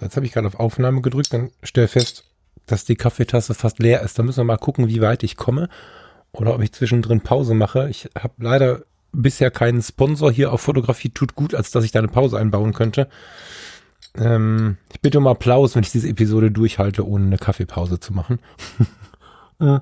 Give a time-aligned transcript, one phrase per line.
[0.00, 2.24] Jetzt habe ich gerade auf Aufnahme gedrückt, dann stell fest,
[2.66, 4.18] dass die Kaffeetasse fast leer ist.
[4.18, 5.68] Da müssen wir mal gucken, wie weit ich komme
[6.32, 7.88] oder ob ich zwischendrin Pause mache.
[7.88, 12.00] Ich habe leider bisher keinen Sponsor hier auf Fotografie tut gut, als dass ich da
[12.00, 13.08] eine Pause einbauen könnte.
[14.16, 18.38] Ähm, ich bitte um Applaus, wenn ich diese Episode durchhalte, ohne eine Kaffeepause zu machen.
[19.60, 19.78] Äh.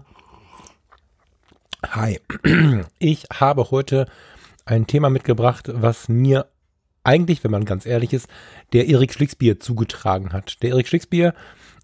[1.88, 2.20] Hi,
[2.98, 4.06] ich habe heute
[4.66, 6.51] ein Thema mitgebracht, was mir
[7.04, 8.28] eigentlich, wenn man ganz ehrlich ist,
[8.72, 10.62] der Erik Schlicksbier zugetragen hat.
[10.62, 11.34] Der Erik Schlicksbier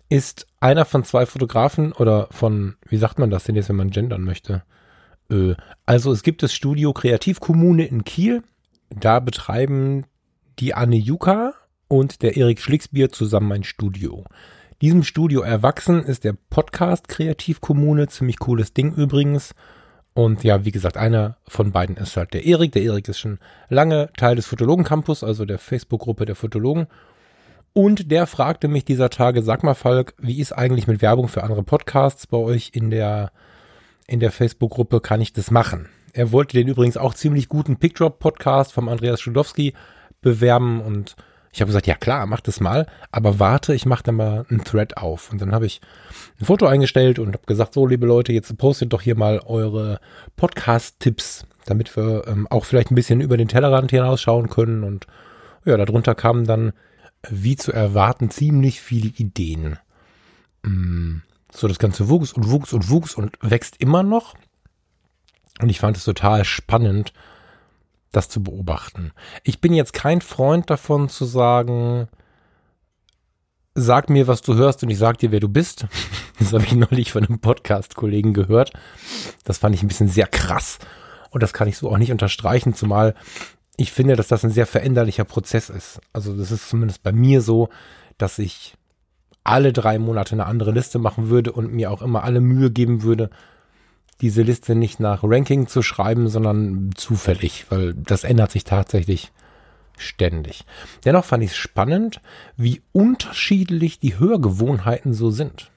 [0.08, 3.90] ist einer von zwei Fotografen oder von, wie sagt man das denn jetzt, wenn man
[3.90, 4.62] gendern möchte?
[5.30, 5.54] Äh,
[5.86, 8.42] also es gibt das Studio Kreativkommune in Kiel.
[8.90, 10.04] Da betreiben
[10.58, 11.54] die Anne Juka
[11.88, 14.24] und der Erik Schlicksbier zusammen ein Studio.
[14.80, 19.54] Diesem Studio erwachsen ist der Podcast Kreativkommune, ziemlich cooles Ding übrigens.
[20.14, 22.72] Und ja, wie gesagt, einer von beiden ist halt der Erik.
[22.72, 26.88] Der Erik ist schon lange Teil des Fotologen Campus, also der Facebook-Gruppe der Fotologen.
[27.72, 31.44] Und der fragte mich dieser Tage, sag mal Falk, wie ist eigentlich mit Werbung für
[31.44, 33.30] andere Podcasts bei euch in der,
[34.08, 35.00] in der Facebook-Gruppe?
[35.00, 35.88] Kann ich das machen?
[36.12, 39.74] Er wollte den übrigens auch ziemlich guten Pickdrop-Podcast vom Andreas Schudowski
[40.20, 41.14] bewerben und
[41.58, 44.62] ich habe gesagt, ja klar, mach das mal, aber warte, ich mache da mal einen
[44.62, 45.32] Thread auf.
[45.32, 45.80] Und dann habe ich
[46.40, 49.98] ein Foto eingestellt und habe gesagt, so liebe Leute, jetzt postet doch hier mal eure
[50.36, 54.84] Podcast-Tipps, damit wir ähm, auch vielleicht ein bisschen über den Tellerrand hinausschauen können.
[54.84, 55.08] Und
[55.64, 56.74] ja, darunter kamen dann,
[57.28, 59.80] wie zu erwarten, ziemlich viele Ideen.
[60.62, 64.36] Mm, so, das Ganze wuchs und wuchs und wuchs und wächst immer noch.
[65.60, 67.12] Und ich fand es total spannend,
[68.12, 69.12] das zu beobachten.
[69.44, 72.08] Ich bin jetzt kein Freund davon zu sagen,
[73.74, 75.86] sag mir, was du hörst und ich sag dir, wer du bist.
[76.40, 78.72] Das habe ich neulich von einem Podcast-Kollegen gehört.
[79.42, 80.78] Das fand ich ein bisschen sehr krass
[81.30, 83.14] und das kann ich so auch nicht unterstreichen, zumal
[83.76, 86.00] ich finde, dass das ein sehr veränderlicher Prozess ist.
[86.12, 87.68] Also das ist zumindest bei mir so,
[88.18, 88.74] dass ich
[89.44, 93.02] alle drei Monate eine andere Liste machen würde und mir auch immer alle Mühe geben
[93.02, 93.30] würde,
[94.20, 99.32] diese Liste nicht nach Ranking zu schreiben, sondern zufällig, weil das ändert sich tatsächlich
[99.96, 100.64] ständig.
[101.04, 102.20] Dennoch fand ich es spannend,
[102.56, 105.70] wie unterschiedlich die Hörgewohnheiten so sind.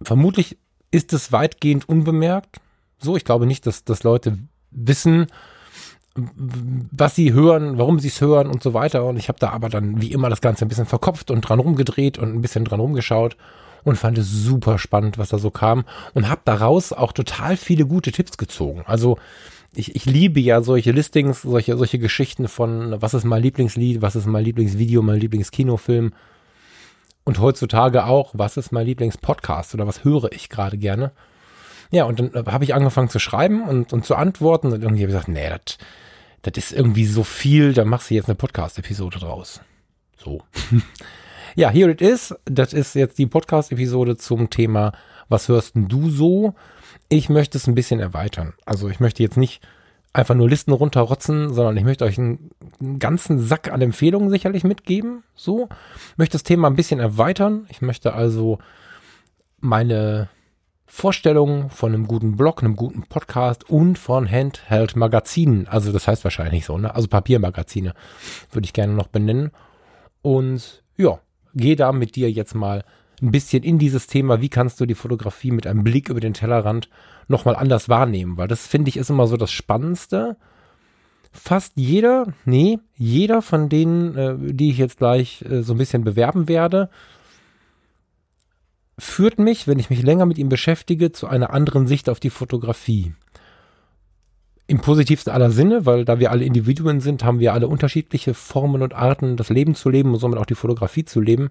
[0.00, 0.58] Vermutlich
[0.90, 2.60] ist es weitgehend unbemerkt.
[2.98, 4.38] So, ich glaube nicht, dass, dass Leute
[4.70, 5.26] wissen,
[6.14, 9.04] was sie hören, warum sie es hören und so weiter.
[9.04, 11.60] Und ich habe da aber dann wie immer das Ganze ein bisschen verkopft und dran
[11.60, 13.36] rumgedreht und ein bisschen dran rumgeschaut
[13.84, 15.84] und fand es super spannend, was da so kam
[16.14, 18.82] und habe daraus auch total viele gute Tipps gezogen.
[18.86, 19.18] Also
[19.74, 24.16] ich, ich liebe ja solche Listings, solche, solche Geschichten von, was ist mein Lieblingslied, was
[24.16, 26.12] ist mein Lieblingsvideo, mein Lieblingskinofilm.
[27.24, 31.12] Und heutzutage auch, was ist mein Lieblingspodcast oder was höre ich gerade gerne.
[31.90, 35.12] Ja, und dann habe ich angefangen zu schreiben und, und zu antworten und irgendwie habe
[35.12, 35.48] ich gesagt, nee,
[36.42, 39.60] das ist irgendwie so viel, da machst du jetzt eine Podcast-Episode draus.
[40.16, 40.42] So.
[41.58, 42.32] Ja, here it is.
[42.44, 44.92] Das ist jetzt die Podcast-Episode zum Thema,
[45.28, 46.54] was hörst denn du so?
[47.08, 48.54] Ich möchte es ein bisschen erweitern.
[48.64, 49.66] Also ich möchte jetzt nicht
[50.12, 54.62] einfach nur Listen runterrotzen, sondern ich möchte euch einen, einen ganzen Sack an Empfehlungen sicherlich
[54.62, 55.24] mitgeben.
[55.34, 55.68] So,
[56.16, 57.66] möchte das Thema ein bisschen erweitern.
[57.70, 58.60] Ich möchte also
[59.58, 60.28] meine
[60.86, 66.64] Vorstellungen von einem guten Blog, einem guten Podcast und von Handheld-Magazinen, also das heißt wahrscheinlich
[66.64, 66.94] so, ne?
[66.94, 67.94] Also Papiermagazine
[68.52, 69.50] würde ich gerne noch benennen.
[70.22, 71.18] Und ja,
[71.54, 72.84] gehe da mit dir jetzt mal
[73.20, 76.34] ein bisschen in dieses Thema, wie kannst du die Fotografie mit einem Blick über den
[76.34, 76.88] Tellerrand
[77.26, 80.36] nochmal anders wahrnehmen, weil das finde ich ist immer so das Spannendste.
[81.32, 86.04] Fast jeder, nee, jeder von denen, äh, die ich jetzt gleich äh, so ein bisschen
[86.04, 86.88] bewerben werde,
[88.98, 92.30] führt mich, wenn ich mich länger mit ihm beschäftige, zu einer anderen Sicht auf die
[92.30, 93.14] Fotografie
[94.68, 98.82] im positivsten aller Sinne, weil da wir alle Individuen sind, haben wir alle unterschiedliche Formen
[98.82, 101.48] und Arten, das Leben zu leben und somit auch die Fotografie zu leben.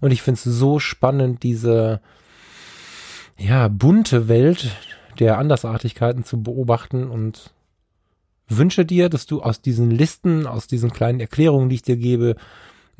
[0.00, 2.00] Und ich finde es so spannend, diese
[3.36, 4.70] ja, bunte Welt
[5.18, 7.52] der Andersartigkeiten zu beobachten und
[8.48, 12.36] wünsche dir, dass du aus diesen Listen, aus diesen kleinen Erklärungen, die ich dir gebe,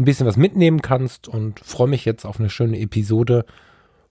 [0.00, 3.44] ein bisschen was mitnehmen kannst und freue mich jetzt auf eine schöne Episode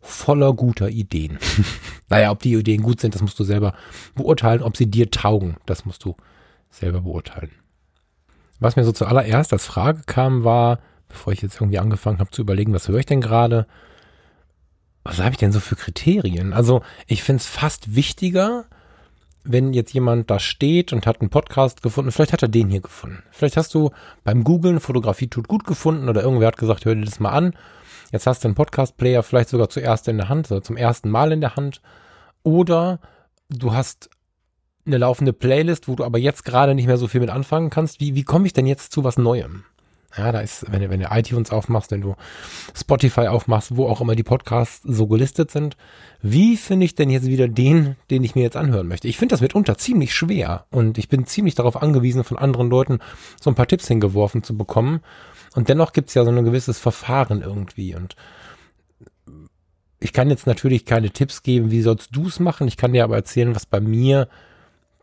[0.01, 1.39] voller guter Ideen.
[2.09, 3.73] naja, ob die Ideen gut sind, das musst du selber
[4.15, 4.63] beurteilen.
[4.63, 6.15] Ob sie dir taugen, das musst du
[6.69, 7.51] selber beurteilen.
[8.59, 12.41] Was mir so zuallererst als Frage kam, war, bevor ich jetzt irgendwie angefangen habe zu
[12.41, 13.67] überlegen, was höre ich denn gerade,
[15.03, 16.53] was habe ich denn so für Kriterien?
[16.53, 18.65] Also ich finde es fast wichtiger,
[19.43, 22.81] wenn jetzt jemand da steht und hat einen Podcast gefunden, vielleicht hat er den hier
[22.81, 23.23] gefunden.
[23.31, 23.91] Vielleicht hast du
[24.23, 27.53] beim Googlen Fotografie tut gut gefunden oder irgendwer hat gesagt, hör dir das mal an.
[28.11, 31.31] Jetzt hast du einen Podcast-Player vielleicht sogar zuerst in der Hand oder zum ersten Mal
[31.31, 31.81] in der Hand.
[32.43, 32.99] Oder
[33.49, 34.09] du hast
[34.85, 37.99] eine laufende Playlist, wo du aber jetzt gerade nicht mehr so viel mit anfangen kannst.
[37.99, 39.63] Wie, wie komme ich denn jetzt zu was Neuem?
[40.17, 42.15] Ja, da ist, wenn du, wenn du iTunes aufmachst, wenn du
[42.75, 45.77] Spotify aufmachst, wo auch immer die Podcasts so gelistet sind,
[46.23, 49.07] wie finde ich denn jetzt wieder den, den ich mir jetzt anhören möchte?
[49.07, 52.99] Ich finde das mitunter ziemlich schwer und ich bin ziemlich darauf angewiesen, von anderen Leuten
[53.39, 55.01] so ein paar Tipps hingeworfen zu bekommen.
[55.55, 58.15] Und dennoch gibt es ja so ein gewisses Verfahren irgendwie und
[59.99, 62.67] ich kann jetzt natürlich keine Tipps geben, wie sollst du es machen.
[62.67, 64.29] Ich kann dir aber erzählen, was bei mir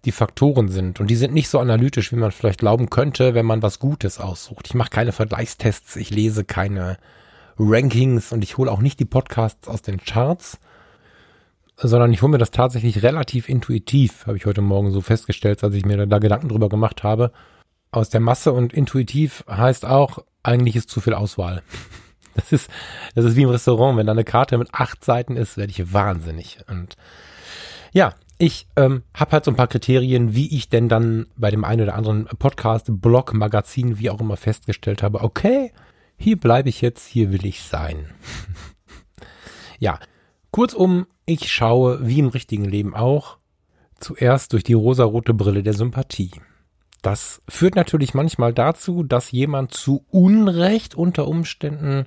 [0.04, 1.00] die Faktoren sind.
[1.00, 4.18] Und die sind nicht so analytisch, wie man vielleicht glauben könnte, wenn man was Gutes
[4.20, 4.68] aussucht.
[4.68, 6.96] Ich mache keine Vergleichstests, ich lese keine
[7.58, 10.58] Rankings und ich hole auch nicht die Podcasts aus den Charts,
[11.76, 15.74] sondern ich hole mir das tatsächlich relativ intuitiv, habe ich heute Morgen so festgestellt, als
[15.74, 17.32] ich mir da Gedanken drüber gemacht habe.
[17.90, 21.62] Aus der Masse und intuitiv heißt auch, eigentlich ist zu viel Auswahl.
[22.34, 22.70] Das ist,
[23.14, 23.96] das ist wie im Restaurant.
[23.96, 26.58] Wenn da eine Karte mit acht Seiten ist, werde ich wahnsinnig.
[26.68, 26.98] Und
[27.94, 31.64] ja, ich ähm, habe halt so ein paar Kriterien, wie ich denn dann bei dem
[31.64, 35.72] einen oder anderen Podcast, Blog, Magazin, wie auch immer festgestellt habe, okay,
[36.18, 38.10] hier bleibe ich jetzt, hier will ich sein.
[39.78, 39.98] ja,
[40.50, 43.38] kurzum, ich schaue, wie im richtigen Leben auch,
[43.98, 46.32] zuerst durch die rosarote Brille der Sympathie.
[47.06, 52.06] Das führt natürlich manchmal dazu, dass jemand zu Unrecht unter Umständen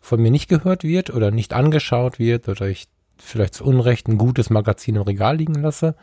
[0.00, 4.18] von mir nicht gehört wird oder nicht angeschaut wird oder ich vielleicht zu Unrecht ein
[4.18, 5.94] gutes Magazin im Regal liegen lasse.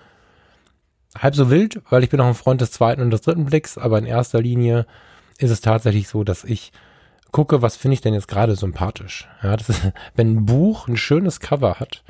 [1.19, 3.77] Halb so wild, weil ich bin auch ein Freund des zweiten und des dritten Blicks,
[3.77, 4.85] aber in erster Linie
[5.37, 6.71] ist es tatsächlich so, dass ich
[7.33, 9.27] gucke, was finde ich denn jetzt gerade sympathisch.
[9.43, 12.05] Ja, ist, wenn ein Buch ein schönes Cover hat,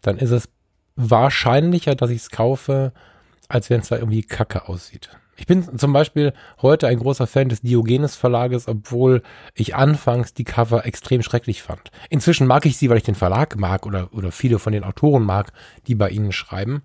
[0.00, 0.48] dann ist es
[0.96, 2.94] wahrscheinlicher, dass ich es kaufe,
[3.48, 5.10] als wenn es da irgendwie kacke aussieht.
[5.36, 6.32] Ich bin zum Beispiel
[6.62, 9.22] heute ein großer Fan des Diogenes Verlages, obwohl
[9.54, 11.90] ich anfangs die Cover extrem schrecklich fand.
[12.10, 15.24] Inzwischen mag ich sie, weil ich den Verlag mag oder, oder viele von den Autoren
[15.24, 15.52] mag,
[15.86, 16.82] die bei ihnen schreiben.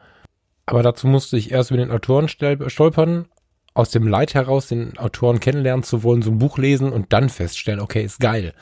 [0.65, 3.27] Aber dazu musste ich erst über den Autoren stolpern,
[3.73, 7.29] aus dem Leid heraus den Autoren kennenlernen zu wollen, so ein Buch lesen und dann
[7.29, 8.53] feststellen, okay, ist geil.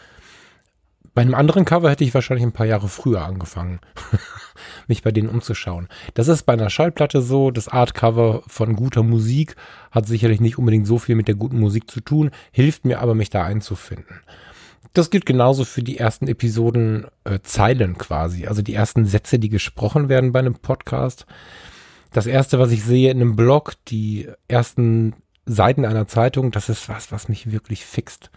[1.17, 3.79] Bei einem anderen Cover hätte ich wahrscheinlich ein paar Jahre früher angefangen,
[4.87, 5.87] mich bei denen umzuschauen.
[6.13, 7.49] Das ist bei einer Schallplatte so.
[7.49, 9.55] Das Artcover von guter Musik
[9.89, 13.15] hat sicherlich nicht unbedingt so viel mit der guten Musik zu tun, hilft mir aber,
[13.15, 14.21] mich da einzufinden.
[14.93, 19.49] Das gilt genauso für die ersten Episoden äh, Zeilen quasi, also die ersten Sätze, die
[19.49, 21.25] gesprochen werden bei einem Podcast.
[22.11, 25.15] Das erste, was ich sehe in einem Blog, die ersten
[25.47, 28.29] Seiten einer Zeitung, das ist was, was mich wirklich fixt.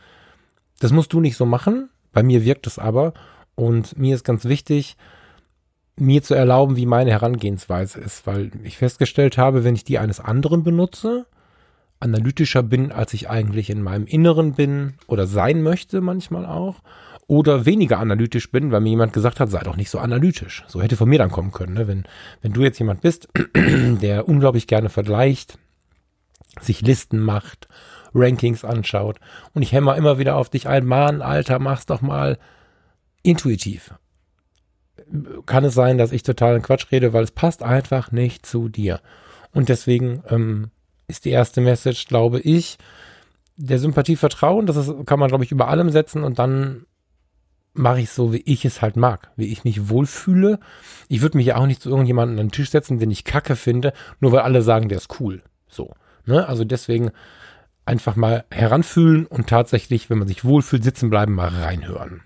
[0.79, 3.12] Das musst du nicht so machen, bei mir wirkt es aber
[3.54, 4.96] und mir ist ganz wichtig,
[5.96, 10.18] mir zu erlauben, wie meine Herangehensweise ist, weil ich festgestellt habe, wenn ich die eines
[10.18, 11.26] anderen benutze,
[12.00, 16.76] analytischer bin, als ich eigentlich in meinem Inneren bin oder sein möchte manchmal auch,
[17.26, 20.64] oder weniger analytisch bin, weil mir jemand gesagt hat, sei doch nicht so analytisch.
[20.66, 21.74] So hätte von mir dann kommen können.
[21.74, 21.86] Ne?
[21.86, 22.04] Wenn,
[22.42, 25.56] wenn du jetzt jemand bist, der unglaublich gerne vergleicht,
[26.60, 27.68] sich Listen macht
[28.14, 29.18] Rankings anschaut.
[29.55, 32.38] Und ich hämmer immer wieder auf dich ein, Mann, Alter, mach's doch mal
[33.22, 33.94] intuitiv.
[35.46, 39.00] Kann es sein, dass ich totalen Quatsch rede, weil es passt einfach nicht zu dir.
[39.52, 40.70] Und deswegen ähm,
[41.08, 42.79] ist die erste Message, glaube ich,
[43.56, 44.67] der Sympathie vertrauen.
[44.67, 46.86] Das ist, kann man, glaube ich, über allem setzen und dann
[47.72, 50.58] mache ich so, wie ich es halt mag, wie ich mich wohlfühle.
[51.08, 53.56] Ich würde mich ja auch nicht zu irgendjemandem an den Tisch setzen, den ich kacke
[53.56, 55.43] finde, nur weil alle sagen, der ist cool.
[55.69, 55.94] So.
[56.26, 56.46] Ne?
[56.46, 57.10] Also deswegen
[57.84, 62.22] einfach mal heranfühlen und tatsächlich, wenn man sich wohlfühlt, sitzen bleiben, mal reinhören.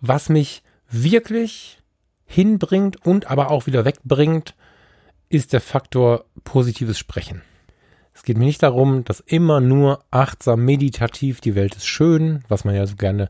[0.00, 1.80] Was mich wirklich
[2.24, 4.54] hinbringt und aber auch wieder wegbringt,
[5.28, 7.42] ist der Faktor positives Sprechen.
[8.14, 12.64] Es geht mir nicht darum, dass immer nur achtsam, meditativ, die Welt ist schön, was
[12.64, 13.28] man ja so gerne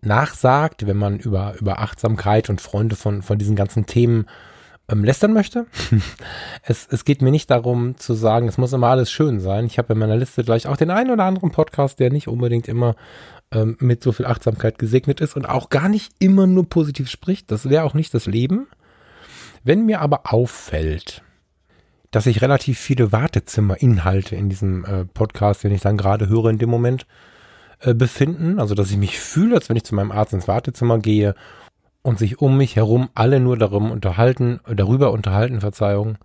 [0.00, 4.26] nachsagt, wenn man über, über Achtsamkeit und Freunde von, von diesen ganzen Themen
[4.92, 5.66] ähm, lästern möchte.
[6.62, 9.66] es, es geht mir nicht darum zu sagen, es muss immer alles schön sein.
[9.66, 12.68] Ich habe in meiner Liste gleich auch den einen oder anderen Podcast, der nicht unbedingt
[12.68, 12.94] immer
[13.50, 17.50] ähm, mit so viel Achtsamkeit gesegnet ist und auch gar nicht immer nur positiv spricht.
[17.50, 18.66] Das wäre auch nicht das Leben.
[19.64, 21.22] Wenn mir aber auffällt,
[22.10, 26.58] dass ich relativ viele Wartezimmerinhalte in diesem äh, Podcast, den ich dann gerade höre in
[26.58, 27.06] dem Moment,
[27.80, 28.60] äh, befinden.
[28.60, 31.34] Also, dass ich mich fühle, als wenn ich zu meinem Arzt ins Wartezimmer gehe
[32.02, 36.18] und sich um mich herum alle nur darum unterhalten, darüber unterhalten, Verzeihung,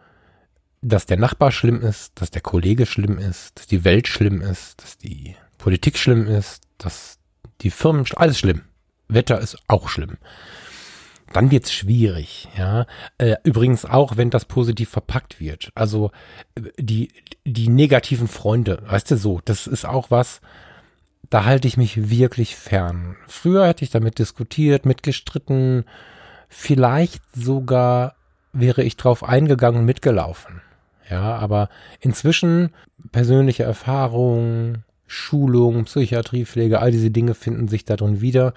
[0.82, 4.82] dass der Nachbar schlimm ist, dass der Kollege schlimm ist, dass die Welt schlimm ist,
[4.82, 7.20] dass die Politik schlimm ist, dass
[7.62, 8.62] die Firmen, alles schlimm.
[9.08, 10.18] Wetter ist auch schlimm.
[11.34, 12.86] dann wird's schwierig, ja.
[13.18, 15.72] Äh, übrigens auch, wenn das positiv verpackt wird.
[15.76, 16.12] Also
[16.56, 17.12] äh, die,
[17.46, 20.42] die negativen Freunde, weißt du so, das ist auch was,
[21.30, 23.18] da halte ich mich wirklich fern.
[23.28, 25.86] Früher hätte ich damit diskutiert, mitgestritten,
[26.50, 28.16] vielleicht sogar
[28.54, 30.62] wäre ich drauf eingegangen und mitgelaufen.
[31.10, 31.70] Ja, aber
[32.00, 32.72] inzwischen
[33.12, 38.54] persönliche Erfahrungen, Schulung, Psychiatriepflege, all diese Dinge finden sich darin wieder.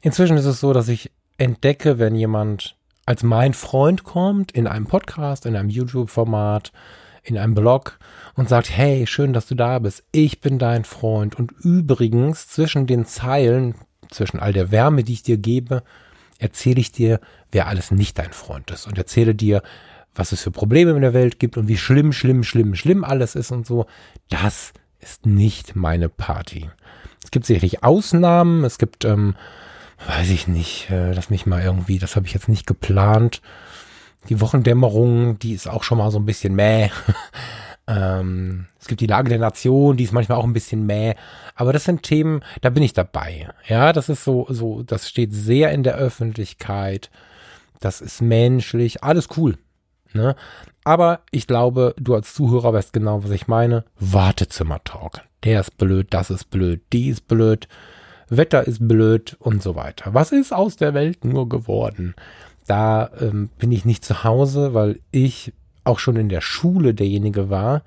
[0.00, 4.86] Inzwischen ist es so, dass ich entdecke, wenn jemand als mein Freund kommt, in einem
[4.86, 6.72] Podcast, in einem YouTube-Format,
[7.30, 7.98] in einem Blog
[8.34, 10.04] und sagt, hey, schön, dass du da bist.
[10.12, 11.34] Ich bin dein Freund.
[11.34, 13.74] Und übrigens, zwischen den Zeilen,
[14.10, 15.82] zwischen all der Wärme, die ich dir gebe,
[16.38, 17.20] erzähle ich dir,
[17.50, 18.86] wer alles nicht dein Freund ist.
[18.86, 19.62] Und erzähle dir,
[20.14, 23.34] was es für Probleme in der Welt gibt und wie schlimm, schlimm, schlimm, schlimm alles
[23.34, 23.86] ist und so.
[24.28, 26.70] Das ist nicht meine Party.
[27.22, 28.64] Es gibt sicherlich Ausnahmen.
[28.64, 29.36] Es gibt, ähm,
[30.06, 33.42] weiß ich nicht, äh, lass mich mal irgendwie, das habe ich jetzt nicht geplant.
[34.28, 36.90] Die Wochendämmerung, die ist auch schon mal so ein bisschen mäh.
[37.86, 41.14] ähm, es gibt die Lage der Nation, die ist manchmal auch ein bisschen mäh.
[41.54, 43.48] Aber das sind Themen, da bin ich dabei.
[43.66, 47.10] Ja, das ist so, so, das steht sehr in der Öffentlichkeit.
[47.80, 49.56] Das ist menschlich, alles cool.
[50.12, 50.34] Ne?
[50.84, 53.84] Aber ich glaube, du als Zuhörer weißt genau, was ich meine.
[54.00, 55.20] Wartezimmer-Talk.
[55.44, 57.68] Der ist blöd, das ist blöd, die ist blöd.
[58.28, 60.12] Wetter ist blöd und so weiter.
[60.14, 62.14] Was ist aus der Welt nur geworden?
[62.68, 65.52] Da ähm, bin ich nicht zu Hause, weil ich
[65.84, 67.82] auch schon in der Schule derjenige war,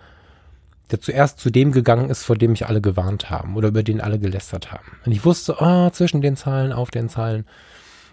[0.90, 4.02] der zuerst zu dem gegangen ist, vor dem mich alle gewarnt haben oder über den
[4.02, 4.98] alle gelästert haben.
[5.06, 7.46] Und ich wusste, oh, zwischen den Zeilen, auf den Zeilen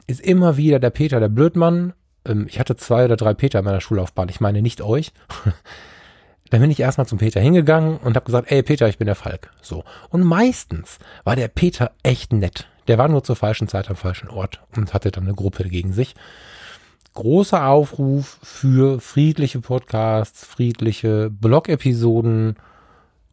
[0.06, 1.94] ist immer wieder der Peter, der Blödmann.
[2.26, 4.28] Ähm, ich hatte zwei oder drei Peter in meiner Schullaufbahn.
[4.28, 5.12] Ich meine nicht euch.
[6.50, 9.14] Dann bin ich erstmal zum Peter hingegangen und habe gesagt, ey Peter, ich bin der
[9.14, 9.50] Falk.
[9.62, 9.84] So.
[10.10, 12.68] Und meistens war der Peter echt nett.
[12.88, 15.92] Der war nur zur falschen Zeit am falschen Ort und hatte dann eine Gruppe gegen
[15.92, 16.14] sich.
[17.18, 22.54] Großer Aufruf für friedliche Podcasts, friedliche Blog-Episoden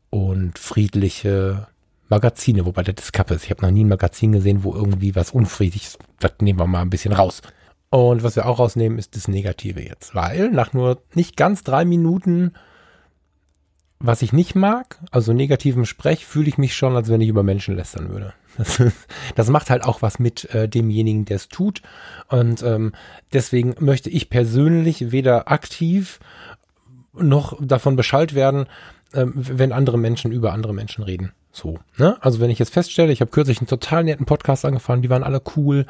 [0.10, 1.68] und friedliche
[2.10, 3.44] Magazine, wobei das Kappe ist.
[3.44, 6.00] Ich habe noch nie ein Magazin gesehen, wo irgendwie was unfriedlich ist.
[6.20, 7.44] Das nehmen wir mal ein bisschen raus.
[7.92, 10.16] Und was wir auch rausnehmen, ist das Negative jetzt.
[10.16, 12.54] Weil nach nur nicht ganz drei Minuten
[14.06, 17.44] was ich nicht mag, also negativem Sprech, fühle ich mich schon, als wenn ich über
[17.44, 18.34] Menschen lästern würde.
[18.58, 18.82] Das,
[19.36, 21.82] das macht halt auch was mit äh, demjenigen, der es tut.
[22.30, 22.94] Und ähm,
[23.34, 26.20] deswegen möchte ich persönlich weder aktiv
[27.14, 28.68] noch davon Bescheid werden,
[29.14, 31.34] äh, wenn andere Menschen über andere Menschen reden.
[31.52, 32.18] So, ne?
[32.22, 35.24] Also wenn ich jetzt feststelle, ich habe kürzlich einen total netten Podcast angefangen, die waren
[35.24, 35.86] alle cool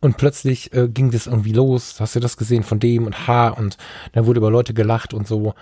[0.00, 2.00] und plötzlich äh, ging das irgendwie los.
[2.00, 3.76] Hast du das gesehen von dem und ha und
[4.12, 5.54] dann wurde über Leute gelacht und so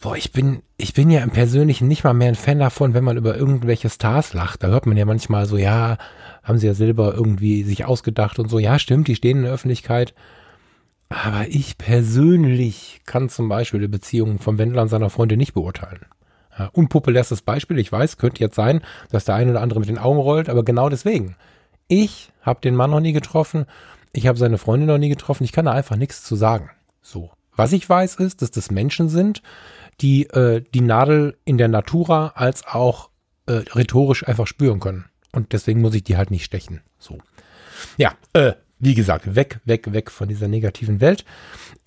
[0.00, 3.04] boah, ich bin, ich bin ja im Persönlichen nicht mal mehr ein Fan davon, wenn
[3.04, 4.62] man über irgendwelche Stars lacht.
[4.62, 5.98] Da hört man ja manchmal so, ja,
[6.42, 8.58] haben sie ja selber irgendwie sich ausgedacht und so.
[8.58, 10.14] Ja, stimmt, die stehen in der Öffentlichkeit.
[11.08, 16.06] Aber ich persönlich kann zum Beispiel die Beziehung vom Wendler und seiner Freundin nicht beurteilen.
[16.58, 19.98] Ja, unpopulärstes Beispiel, ich weiß, könnte jetzt sein, dass der eine oder andere mit den
[19.98, 21.36] Augen rollt, aber genau deswegen.
[21.86, 23.66] Ich habe den Mann noch nie getroffen,
[24.12, 26.70] ich habe seine Freundin noch nie getroffen, ich kann da einfach nichts zu sagen.
[27.02, 27.30] So.
[27.56, 29.42] Was ich weiß ist, dass das Menschen sind,
[30.00, 33.10] die äh, die Nadel in der Natura als auch
[33.46, 35.06] äh, rhetorisch einfach spüren können.
[35.32, 36.80] Und deswegen muss ich die halt nicht stechen.
[36.98, 37.18] So.
[37.96, 41.24] Ja, äh, wie gesagt, weg, weg, weg von dieser negativen Welt.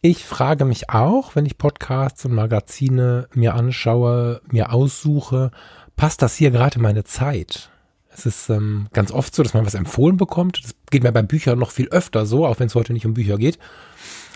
[0.02, 5.52] Ich frage mich auch, wenn ich Podcasts und Magazine mir anschaue, mir aussuche,
[5.96, 7.70] passt das hier gerade meine Zeit?
[8.12, 10.64] Es ist ähm, ganz oft so, dass man was empfohlen bekommt.
[10.64, 13.14] Das geht mir bei Büchern noch viel öfter so, auch wenn es heute nicht um
[13.14, 13.60] Bücher geht.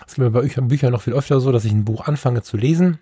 [0.07, 2.57] Es geht mir bei Büchern noch viel öfter so, dass ich ein Buch anfange zu
[2.57, 2.99] lesen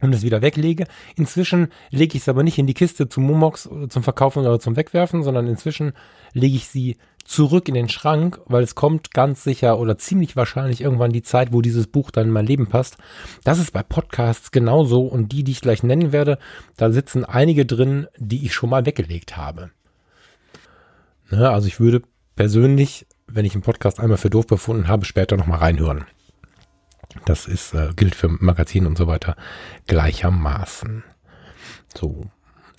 [0.00, 0.86] und es wieder weglege.
[1.16, 4.60] Inzwischen lege ich es aber nicht in die Kiste zum Momox oder zum Verkaufen oder
[4.60, 5.92] zum Wegwerfen, sondern inzwischen
[6.32, 10.80] lege ich sie zurück in den Schrank, weil es kommt ganz sicher oder ziemlich wahrscheinlich
[10.80, 12.98] irgendwann die Zeit, wo dieses Buch dann in mein Leben passt.
[13.42, 16.38] Das ist bei Podcasts genauso und die, die ich gleich nennen werde,
[16.76, 19.70] da sitzen einige drin, die ich schon mal weggelegt habe.
[21.30, 22.02] Ne, also ich würde
[22.36, 26.04] persönlich, wenn ich einen Podcast einmal für doof befunden habe, später nochmal reinhören.
[27.24, 29.36] Das ist, äh, gilt für Magazine und so weiter
[29.86, 31.04] gleichermaßen.
[31.96, 32.26] So.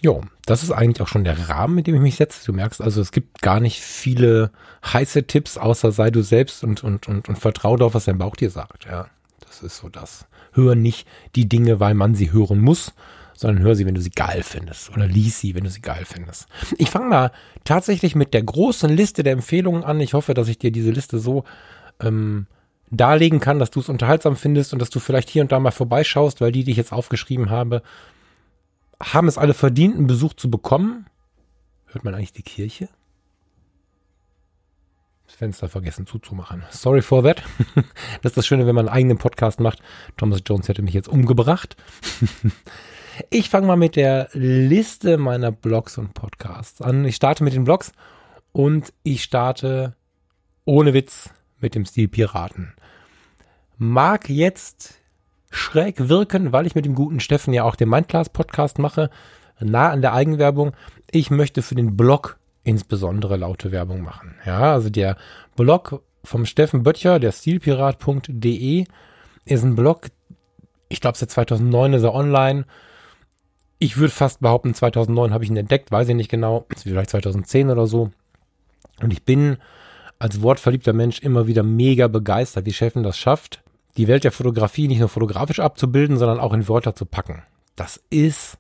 [0.04, 0.14] Ja,
[0.46, 2.46] das ist eigentlich auch schon der Rahmen, mit dem ich mich setze.
[2.46, 4.52] Du merkst also, es gibt gar nicht viele
[4.86, 8.36] heiße Tipps, außer sei du selbst und, und, und, und vertraue darauf, was dein Bauch
[8.36, 8.86] dir sagt.
[8.86, 9.08] Ja,
[9.40, 10.28] das ist so das.
[10.54, 12.94] Hör nicht die Dinge, weil man sie hören muss,
[13.38, 14.90] sondern hör sie, wenn du sie geil findest.
[14.92, 16.48] Oder lies sie, wenn du sie geil findest.
[16.78, 17.32] Ich fange mal
[17.64, 20.00] tatsächlich mit der großen Liste der Empfehlungen an.
[20.00, 21.44] Ich hoffe, dass ich dir diese Liste so
[22.02, 22.48] ähm,
[22.90, 25.72] darlegen kann, dass du es unterhaltsam findest und dass du vielleicht hier und da mal
[25.72, 27.84] vorbeischaust, weil die, die ich jetzt aufgeschrieben habe,
[29.02, 31.06] haben es alle verdient, einen Besuch zu bekommen.
[31.86, 32.90] Hört man eigentlich die Kirche?
[35.28, 36.64] das Fenster vergessen zuzumachen.
[36.72, 37.44] Sorry for that.
[38.22, 39.80] Das ist das Schöne, wenn man einen eigenen Podcast macht.
[40.16, 41.76] Thomas Jones hätte mich jetzt umgebracht.
[43.30, 47.06] Ich fange mal mit der Liste meiner Blogs und Podcasts an.
[47.06, 47.92] Ich starte mit den Blogs
[48.52, 49.96] und ich starte
[50.66, 52.74] ohne Witz mit dem Stil Piraten.
[53.78, 54.96] Mag jetzt
[55.50, 59.10] schräg wirken, weil ich mit dem guten Steffen ja auch den Mindclass Podcast mache,
[59.60, 60.74] nah an der Eigenwerbung.
[61.10, 64.36] Ich möchte für den Blog insbesondere laute Werbung machen.
[64.46, 65.16] Ja, also der
[65.56, 68.86] Blog vom Steffen Böttcher, der stilpirat.de,
[69.46, 70.08] ist ein Blog,
[70.90, 72.66] ich glaube seit 2009 ist er online.
[73.80, 77.70] Ich würde fast behaupten, 2009 habe ich ihn entdeckt, weiß ich nicht genau, vielleicht 2010
[77.70, 78.10] oder so.
[79.02, 79.58] Und ich bin
[80.20, 83.62] als wortverliebter Mensch immer wieder mega begeistert, wie Steffen das schafft,
[83.98, 87.44] die Welt der Fotografie nicht nur fotografisch abzubilden, sondern auch in Wörter zu packen.
[87.76, 88.58] Das ist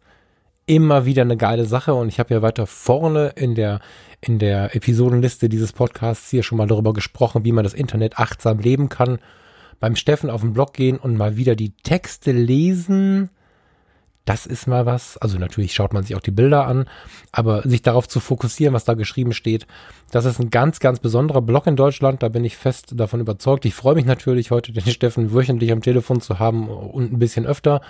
[0.67, 3.79] immer wieder eine geile Sache und ich habe ja weiter vorne in der
[4.19, 8.59] in der Episodenliste dieses Podcasts hier schon mal darüber gesprochen, wie man das Internet achtsam
[8.59, 9.19] leben kann.
[9.79, 13.29] Beim Steffen auf den Blog gehen und mal wieder die Texte lesen,
[14.27, 15.17] das ist mal was.
[15.17, 16.87] Also natürlich schaut man sich auch die Bilder an,
[17.31, 19.65] aber sich darauf zu fokussieren, was da geschrieben steht,
[20.11, 22.21] das ist ein ganz, ganz besonderer Blog in Deutschland.
[22.21, 23.65] Da bin ich fest davon überzeugt.
[23.65, 27.45] Ich freue mich natürlich heute, den Steffen wöchentlich am Telefon zu haben und ein bisschen
[27.45, 27.81] öfter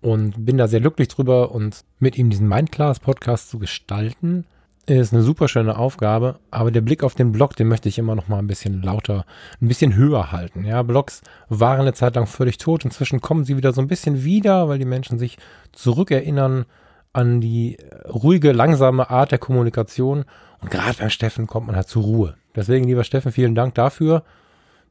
[0.00, 4.44] und bin da sehr glücklich drüber und mit ihm diesen Mindclass Podcast zu gestalten
[4.86, 8.14] ist eine super schöne Aufgabe, aber der Blick auf den Blog, den möchte ich immer
[8.14, 9.24] noch mal ein bisschen lauter,
[9.60, 10.64] ein bisschen höher halten.
[10.64, 12.84] Ja, Blogs waren eine Zeit lang völlig tot.
[12.84, 15.38] Inzwischen kommen sie wieder so ein bisschen wieder, weil die Menschen sich
[15.72, 16.66] zurückerinnern
[17.12, 20.24] an die ruhige, langsame Art der Kommunikation.
[20.60, 22.34] Und gerade beim Steffen kommt man halt zur Ruhe.
[22.54, 24.22] Deswegen, lieber Steffen, vielen Dank dafür.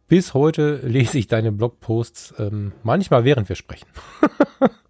[0.08, 3.88] Bis heute lese ich deine Blogposts ähm, manchmal während wir sprechen.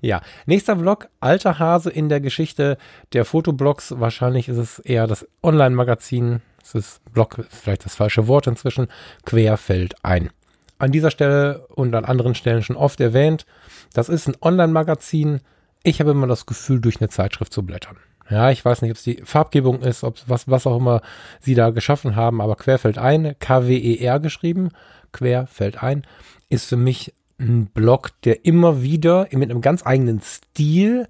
[0.00, 2.78] Ja, nächster Vlog, alter Hase in der Geschichte
[3.12, 3.94] der Fotoblogs.
[3.98, 6.40] Wahrscheinlich ist es eher das Online-Magazin.
[6.62, 8.88] Es ist Blog, vielleicht das falsche Wort inzwischen,
[9.24, 10.30] querfeld ein.
[10.78, 13.46] An dieser Stelle und an anderen Stellen schon oft erwähnt,
[13.92, 15.40] das ist ein Online-Magazin.
[15.82, 17.96] Ich habe immer das Gefühl, durch eine Zeitschrift zu blättern.
[18.30, 21.00] Ja, ich weiß nicht, ob es die Farbgebung ist, ob was, was auch immer
[21.40, 24.70] sie da geschaffen haben, aber querfeld ein, K-W-E-R geschrieben,
[25.12, 26.06] querfeld ein,
[26.50, 31.08] ist für mich ein Blog, der immer wieder mit einem ganz eigenen Stil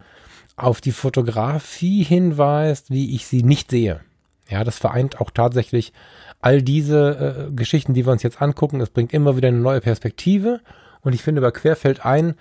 [0.56, 4.00] auf die Fotografie hinweist, wie ich sie nicht sehe.
[4.48, 5.92] Ja, das vereint auch tatsächlich
[6.40, 8.80] all diese äh, Geschichten, die wir uns jetzt angucken.
[8.80, 10.60] Es bringt immer wieder eine neue Perspektive.
[11.02, 12.34] Und ich finde, bei Querfeld ein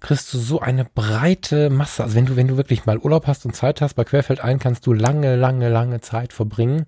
[0.00, 2.04] kriegst du so eine breite Masse.
[2.04, 4.58] Also wenn du, wenn du wirklich mal Urlaub hast und Zeit hast, bei Querfeld ein
[4.58, 6.86] kannst du lange, lange, lange Zeit verbringen.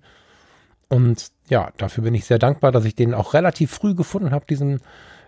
[0.87, 4.45] Und ja, dafür bin ich sehr dankbar, dass ich den auch relativ früh gefunden habe,
[4.49, 4.81] diesen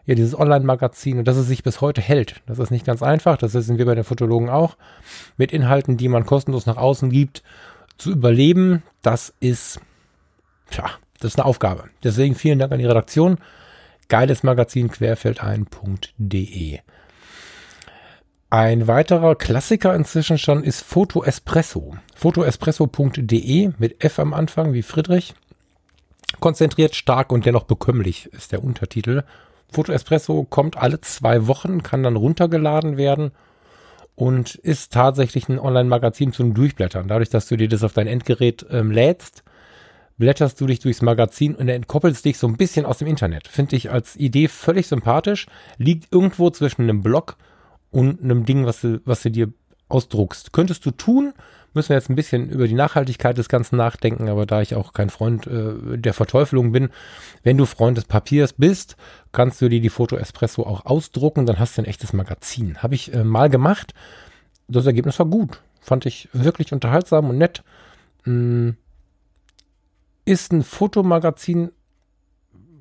[0.05, 2.41] ja, dieses Online-Magazin und dass es sich bis heute hält.
[2.45, 4.75] Das ist nicht ganz einfach, das wissen wir bei den Fotologen auch.
[5.37, 7.43] Mit Inhalten, die man kostenlos nach außen gibt,
[7.97, 9.79] zu überleben, das ist,
[10.69, 10.89] tja,
[11.19, 11.85] das ist eine Aufgabe.
[12.03, 13.37] Deswegen vielen Dank an die Redaktion.
[14.09, 16.79] Geiles Magazin querfeldein.de.
[18.49, 21.95] Ein weiterer Klassiker inzwischen schon ist Foto Espresso.
[22.13, 25.33] Fotoespresso.de mit F am Anfang wie Friedrich.
[26.39, 29.23] Konzentriert, stark und dennoch bekömmlich ist der Untertitel.
[29.73, 33.31] Foto Espresso kommt alle zwei Wochen, kann dann runtergeladen werden
[34.15, 37.07] und ist tatsächlich ein Online-Magazin zum Durchblättern.
[37.07, 39.43] Dadurch, dass du dir das auf dein Endgerät ähm, lädst,
[40.17, 43.47] blätterst du dich durchs Magazin und entkoppelst dich so ein bisschen aus dem Internet.
[43.47, 45.47] Finde ich als Idee völlig sympathisch.
[45.77, 47.37] Liegt irgendwo zwischen einem Blog
[47.89, 49.51] und einem Ding, was du, was du dir
[49.93, 50.53] ausdruckst.
[50.53, 51.33] Könntest du tun,
[51.73, 54.93] müssen wir jetzt ein bisschen über die Nachhaltigkeit des Ganzen nachdenken, aber da ich auch
[54.93, 56.89] kein Freund äh, der Verteufelung bin,
[57.43, 58.95] wenn du Freund des Papiers bist,
[59.31, 62.81] kannst du dir die Foto Espresso auch ausdrucken, dann hast du ein echtes Magazin.
[62.83, 63.93] Habe ich äh, mal gemacht.
[64.67, 65.61] Das Ergebnis war gut.
[65.81, 67.63] Fand ich wirklich unterhaltsam und nett.
[68.23, 68.77] Hm.
[70.25, 71.71] Ist ein Fotomagazin.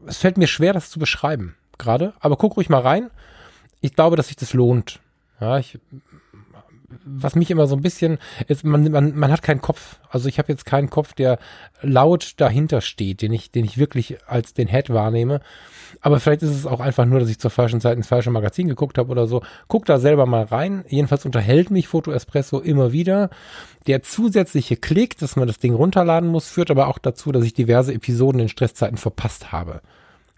[0.07, 3.11] Es fällt mir schwer, das zu beschreiben gerade, aber guck ruhig mal rein.
[3.81, 5.01] Ich glaube, dass sich das lohnt.
[5.40, 5.79] Ja, ich
[7.05, 9.98] was mich immer so ein bisschen, ist, man, man, man hat keinen Kopf.
[10.11, 11.38] Also ich habe jetzt keinen Kopf, der
[11.81, 15.40] laut dahinter steht, den ich, den ich wirklich als den Head wahrnehme.
[16.00, 18.68] Aber vielleicht ist es auch einfach nur, dass ich zur falschen Zeit ins falsche Magazin
[18.68, 19.42] geguckt habe oder so.
[19.68, 20.85] Guck da selber mal rein.
[20.88, 23.31] Jedenfalls unterhält mich Foto Espresso immer wieder.
[23.87, 27.55] Der zusätzliche Klick, dass man das Ding runterladen muss, führt aber auch dazu, dass ich
[27.55, 29.81] diverse Episoden in Stresszeiten verpasst habe.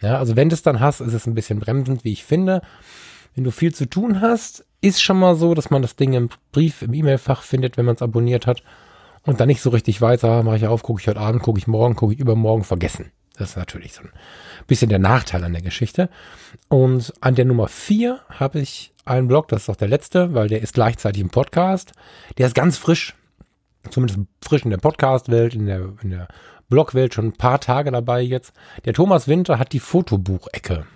[0.01, 2.63] Ja, also wenn du es dann hast, ist es ein bisschen bremsend, wie ich finde.
[3.35, 6.29] Wenn du viel zu tun hast, ist schon mal so, dass man das Ding im
[6.53, 8.63] Brief, im E-Mail-Fach findet, wenn man es abonniert hat
[9.23, 11.59] und dann nicht so richtig weiter, ah, mache ich auf, gucke ich heute Abend, gucke
[11.59, 13.11] ich morgen, gucke ich übermorgen, vergessen.
[13.37, 14.11] Das ist natürlich so ein
[14.67, 16.09] bisschen der Nachteil an der Geschichte.
[16.69, 20.49] Und an der Nummer vier habe ich einen Blog, das ist auch der letzte, weil
[20.49, 21.93] der ist gleichzeitig im Podcast.
[22.39, 23.15] Der ist ganz frisch,
[23.91, 26.29] zumindest frisch in der Podcast-Welt, in der, in der
[26.69, 28.53] Blogwelt schon ein paar Tage dabei jetzt.
[28.85, 30.87] Der Thomas Winter hat die Fotobuchecke.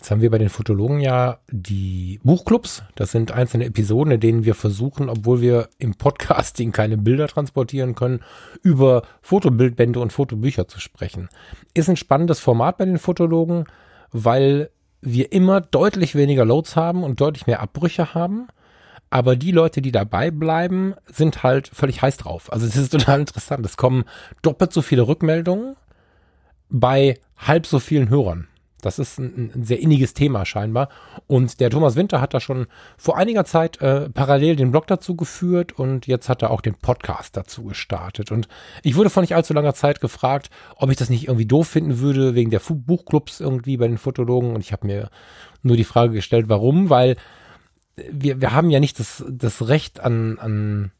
[0.00, 2.82] Jetzt haben wir bei den Fotologen ja die Buchclubs.
[2.94, 7.94] Das sind einzelne Episoden, in denen wir versuchen, obwohl wir im Podcasting keine Bilder transportieren
[7.94, 8.20] können,
[8.62, 11.28] über Fotobildbände und Fotobücher zu sprechen.
[11.74, 13.66] Ist ein spannendes Format bei den Fotologen,
[14.10, 14.70] weil
[15.02, 18.48] wir immer deutlich weniger Loads haben und deutlich mehr Abbrüche haben.
[19.10, 22.50] Aber die Leute, die dabei bleiben, sind halt völlig heiß drauf.
[22.50, 23.66] Also es ist total interessant.
[23.66, 24.04] Es kommen
[24.40, 25.76] doppelt so viele Rückmeldungen
[26.70, 28.46] bei halb so vielen Hörern.
[28.80, 30.88] Das ist ein, ein, sehr inniges Thema scheinbar.
[31.26, 32.66] Und der Thomas Winter hat da schon
[32.96, 36.74] vor einiger Zeit äh, parallel den Blog dazu geführt und jetzt hat er auch den
[36.74, 38.32] Podcast dazu gestartet.
[38.32, 38.48] Und
[38.82, 41.98] ich wurde vor nicht allzu langer Zeit gefragt, ob ich das nicht irgendwie doof finden
[41.98, 44.54] würde, wegen der Buchclubs irgendwie bei den Fotologen.
[44.54, 45.10] Und ich habe mir
[45.62, 47.16] nur die Frage gestellt, warum, weil
[48.10, 50.92] wir, wir haben ja nicht das, das Recht an, an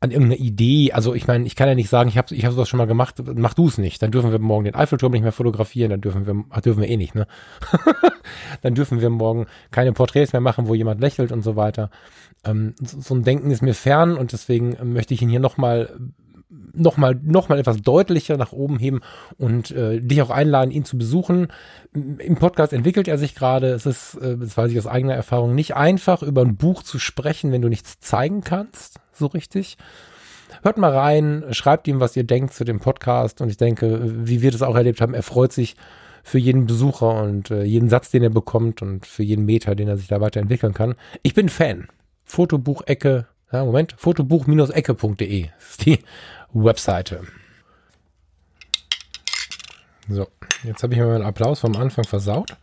[0.00, 0.92] an irgendeine Idee.
[0.92, 2.86] Also ich meine, ich kann ja nicht sagen, ich habe ich hab sowas schon mal
[2.86, 4.00] gemacht, mach du es nicht.
[4.02, 6.88] Dann dürfen wir morgen den Eiffelturm nicht mehr fotografieren, dann dürfen wir, ach, dürfen wir
[6.88, 7.26] eh nicht, ne?
[8.62, 11.90] dann dürfen wir morgen keine Porträts mehr machen, wo jemand lächelt und so weiter.
[12.44, 15.98] Ähm, so, so, ein Denken ist mir fern und deswegen möchte ich ihn hier nochmal
[16.72, 19.00] noch mal, noch mal etwas deutlicher nach oben heben
[19.36, 21.48] und äh, dich auch einladen, ihn zu besuchen.
[21.92, 23.68] Im Podcast entwickelt er sich gerade.
[23.68, 26.98] Es ist, äh, das weiß ich aus eigener Erfahrung, nicht einfach über ein Buch zu
[26.98, 29.76] sprechen, wenn du nichts zeigen kannst, so richtig.
[30.62, 34.42] Hört mal rein, schreibt ihm, was ihr denkt zu dem Podcast und ich denke, wie
[34.42, 35.76] wir das auch erlebt haben, er freut sich
[36.22, 39.88] für jeden Besucher und äh, jeden Satz, den er bekommt und für jeden Meter, den
[39.88, 40.94] er sich da weiterentwickeln kann.
[41.22, 41.88] Ich bin Fan.
[42.24, 45.98] Fotobuch-Ecke, ja, Moment, fotobuch-ecke.de ist die
[46.52, 47.22] Webseite.
[50.08, 50.26] So,
[50.64, 52.56] jetzt habe ich mir meinen Applaus vom Anfang versaut.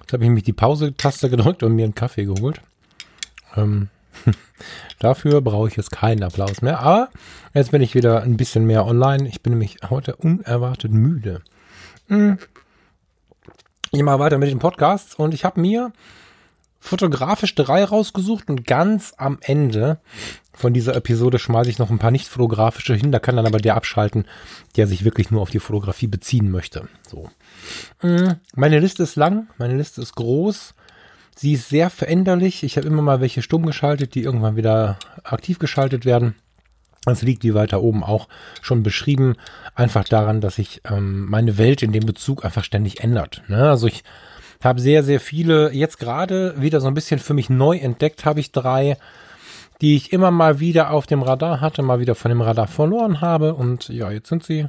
[0.00, 2.60] Jetzt habe ich mich die Pause-Taste gedrückt und mir einen Kaffee geholt.
[3.56, 3.88] Ähm,
[4.98, 6.80] dafür brauche ich jetzt keinen Applaus mehr.
[6.80, 7.08] Aber
[7.54, 9.28] jetzt bin ich wieder ein bisschen mehr online.
[9.28, 11.42] Ich bin nämlich heute unerwartet müde.
[12.08, 12.38] Hm.
[13.92, 15.92] Ich mache weiter mit den Podcasts und ich habe mir
[16.78, 19.98] fotografisch drei rausgesucht und ganz am Ende
[20.52, 23.12] von dieser Episode schmeiße ich noch ein paar nicht fotografische hin.
[23.12, 24.26] Da kann dann aber der abschalten,
[24.76, 26.88] der sich wirklich nur auf die Fotografie beziehen möchte.
[27.08, 27.30] So.
[28.02, 30.74] Mm, meine Liste ist lang, meine Liste ist groß.
[31.40, 32.64] Sie ist sehr veränderlich.
[32.64, 36.34] Ich habe immer mal welche stumm geschaltet, die irgendwann wieder aktiv geschaltet werden.
[37.06, 38.28] Das liegt wie weiter oben auch
[38.60, 39.36] schon beschrieben,
[39.74, 43.40] einfach daran, dass sich ähm, meine Welt in dem Bezug einfach ständig ändert.
[43.48, 43.70] Ne?
[43.70, 44.04] Also ich
[44.62, 48.40] habe sehr, sehr viele, jetzt gerade wieder so ein bisschen für mich neu entdeckt, habe
[48.40, 48.98] ich drei
[49.80, 53.20] die ich immer mal wieder auf dem Radar hatte, mal wieder von dem Radar verloren
[53.20, 53.54] habe.
[53.54, 54.66] Und ja, jetzt sind sie,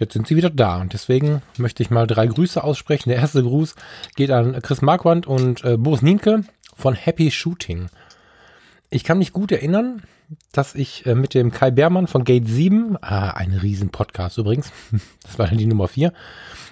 [0.00, 0.80] jetzt sind sie wieder da.
[0.80, 3.10] Und deswegen möchte ich mal drei Grüße aussprechen.
[3.10, 3.74] Der erste Gruß
[4.16, 6.44] geht an Chris Marquand und äh, Boris Nienke
[6.76, 7.88] von Happy Shooting.
[8.90, 10.02] Ich kann mich gut erinnern,
[10.52, 14.72] dass ich äh, mit dem Kai Beermann von Gate 7, ah, ein riesen Podcast übrigens,
[15.22, 16.12] das war dann die Nummer 4,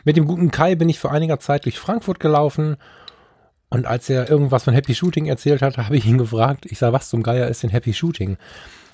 [0.05, 2.77] mit dem guten Kai bin ich vor einiger Zeit durch Frankfurt gelaufen
[3.69, 6.93] und als er irgendwas von Happy Shooting erzählt hat, habe ich ihn gefragt, ich sage,
[6.93, 8.37] was zum Geier ist denn Happy Shooting?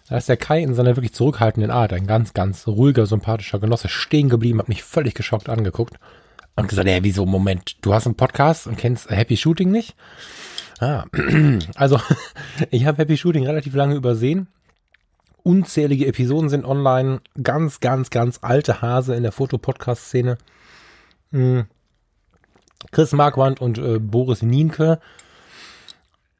[0.09, 3.88] Da ist der Kai in seiner wirklich zurückhaltenden Art, ein ganz, ganz ruhiger, sympathischer Genosse,
[3.88, 5.99] stehen geblieben, hat mich völlig geschockt angeguckt
[6.57, 9.94] und gesagt, ja, wieso, Moment, du hast einen Podcast und kennst Happy Shooting nicht?
[10.81, 11.05] Ah,
[11.75, 12.01] also
[12.71, 14.49] ich habe Happy Shooting relativ lange übersehen.
[15.42, 20.38] Unzählige Episoden sind online, ganz, ganz, ganz alte Hase in der Fotopodcast-Szene.
[21.33, 21.66] Hm.
[22.92, 25.01] Chris Marquand und äh, Boris Nienke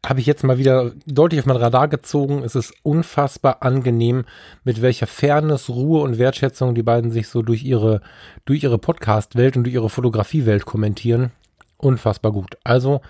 [0.07, 2.43] habe ich jetzt mal wieder deutlich auf mein Radar gezogen.
[2.45, 4.25] Es ist unfassbar angenehm,
[4.65, 8.01] mit welcher Fairness, Ruhe und Wertschätzung die beiden sich so durch ihre,
[8.45, 11.33] durch ihre Podcast-Welt und durch ihre Fotografie-Welt kommentieren.
[11.79, 12.57] Unfassbar gut.
[12.65, 13.01] Also,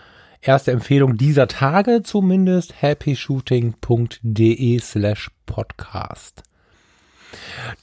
[0.40, 6.42] erste Empfehlung dieser Tage zumindest, happyshooting.de slash podcast.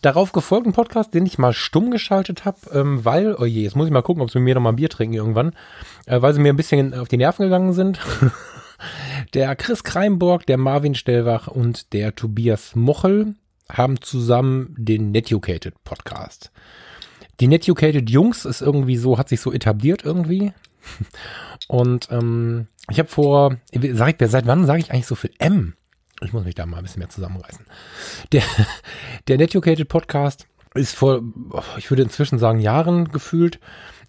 [0.02, 3.86] Darauf gefolgten Podcast, den ich mal stumm geschaltet habe, ähm, weil, oh je, jetzt muss
[3.86, 5.54] ich mal gucken, ob sie mir noch mal ein Bier trinken irgendwann,
[6.08, 8.00] äh, weil sie mir ein bisschen auf die Nerven gegangen sind.
[9.34, 13.36] der Chris Kreimborg, der Marvin Stellwach und der Tobias Mochel
[13.72, 16.52] haben zusammen den Netucated Podcast.
[17.40, 20.54] Die Netucated Jungs ist irgendwie so, hat sich so etabliert irgendwie.
[21.68, 23.58] Und ähm, ich habe vor,
[23.94, 25.74] sag ich, seit wann sage ich eigentlich so viel M?
[26.22, 27.66] Ich muss mich da mal ein bisschen mehr zusammenreißen.
[28.32, 28.44] Der,
[29.28, 31.24] der Netucated Podcast ist vor,
[31.78, 33.60] ich würde inzwischen sagen, Jahren gefühlt,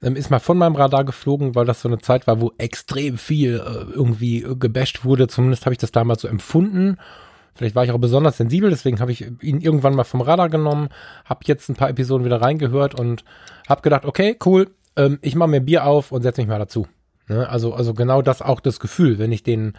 [0.02, 3.18] ähm, ist mal von meinem Radar geflogen, weil das so eine Zeit war, wo extrem
[3.18, 5.28] viel äh, irgendwie gebasht wurde.
[5.28, 6.98] Zumindest habe ich das damals so empfunden.
[7.54, 10.90] Vielleicht war ich auch besonders sensibel, deswegen habe ich ihn irgendwann mal vom Radar genommen,
[11.24, 13.24] habe jetzt ein paar Episoden wieder reingehört und
[13.66, 16.86] habe gedacht, okay, cool, ähm, ich mache mir Bier auf und setze mich mal dazu.
[17.28, 17.48] Ne?
[17.48, 19.72] Also, also genau das auch das Gefühl, wenn ich den,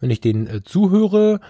[0.00, 1.40] wenn ich den äh, zuhöre,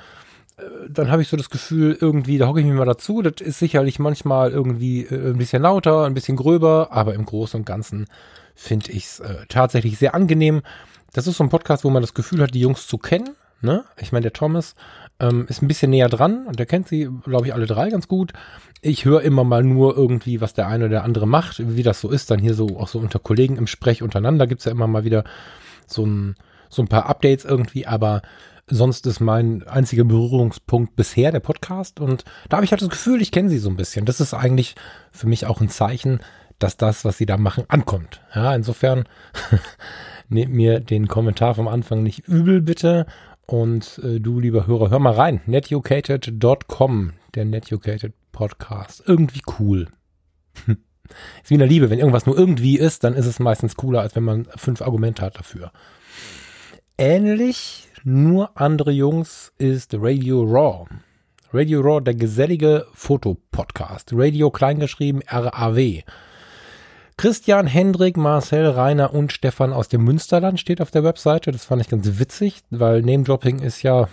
[0.88, 3.22] dann habe ich so das Gefühl, irgendwie, da hocke ich mich mal dazu.
[3.22, 7.60] Das ist sicherlich manchmal irgendwie äh, ein bisschen lauter, ein bisschen gröber, aber im Großen
[7.60, 8.06] und Ganzen
[8.54, 10.62] finde ich es äh, tatsächlich sehr angenehm.
[11.12, 13.30] Das ist so ein Podcast, wo man das Gefühl hat, die Jungs zu kennen.
[13.62, 13.84] Ne?
[13.98, 14.74] Ich meine, der Thomas
[15.18, 18.08] ähm, ist ein bisschen näher dran und der kennt sie, glaube ich, alle drei ganz
[18.08, 18.32] gut.
[18.80, 22.00] Ich höre immer mal nur irgendwie, was der eine oder der andere macht, wie das
[22.00, 22.30] so ist.
[22.30, 25.24] Dann hier so auch so unter Kollegen im Sprech untereinander gibt's ja immer mal wieder
[25.86, 26.36] so ein,
[26.70, 28.22] so ein paar Updates irgendwie, aber
[28.70, 33.20] sonst ist mein einziger Berührungspunkt bisher der Podcast und da habe ich halt das Gefühl,
[33.20, 34.06] ich kenne sie so ein bisschen.
[34.06, 34.74] Das ist eigentlich
[35.12, 36.20] für mich auch ein Zeichen,
[36.58, 38.22] dass das, was sie da machen, ankommt.
[38.34, 39.04] Ja, insofern
[40.28, 43.06] nehmt mir den Kommentar vom Anfang nicht übel, bitte.
[43.46, 45.40] Und äh, du, lieber Hörer, hör mal rein.
[45.46, 49.02] Netucated.com, der Netucated Podcast.
[49.06, 49.88] Irgendwie cool.
[50.66, 51.90] ist wie in der Liebe.
[51.90, 55.22] Wenn irgendwas nur irgendwie ist, dann ist es meistens cooler, als wenn man fünf Argumente
[55.22, 55.72] hat dafür.
[56.96, 60.86] Ähnlich nur andere Jungs ist Radio Raw.
[61.52, 64.10] Radio Raw, der gesellige Fotopodcast.
[64.14, 66.02] Radio kleingeschrieben RAW.
[67.16, 71.52] Christian, Hendrik, Marcel, Rainer und Stefan aus dem Münsterland steht auf der Webseite.
[71.52, 74.08] Das fand ich ganz witzig, weil Name-Dropping ist ja,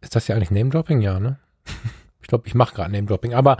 [0.00, 1.00] ist das ja eigentlich Name-Dropping?
[1.00, 1.38] Ja, ne?
[2.32, 3.34] Ich glaube, ich mache gerade Name-Dropping.
[3.34, 3.58] Aber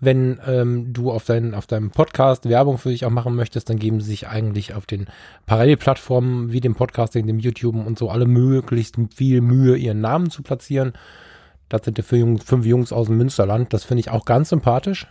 [0.00, 3.78] wenn ähm, du auf, dein, auf deinem Podcast Werbung für dich auch machen möchtest, dann
[3.78, 5.06] geben sie sich eigentlich auf den
[5.44, 10.42] Parallelplattformen wie dem Podcasting, dem YouTube und so alle möglichst viel Mühe, ihren Namen zu
[10.42, 10.94] platzieren.
[11.68, 13.74] Das sind die fünf Jungs aus dem Münsterland.
[13.74, 15.06] Das finde ich auch ganz sympathisch.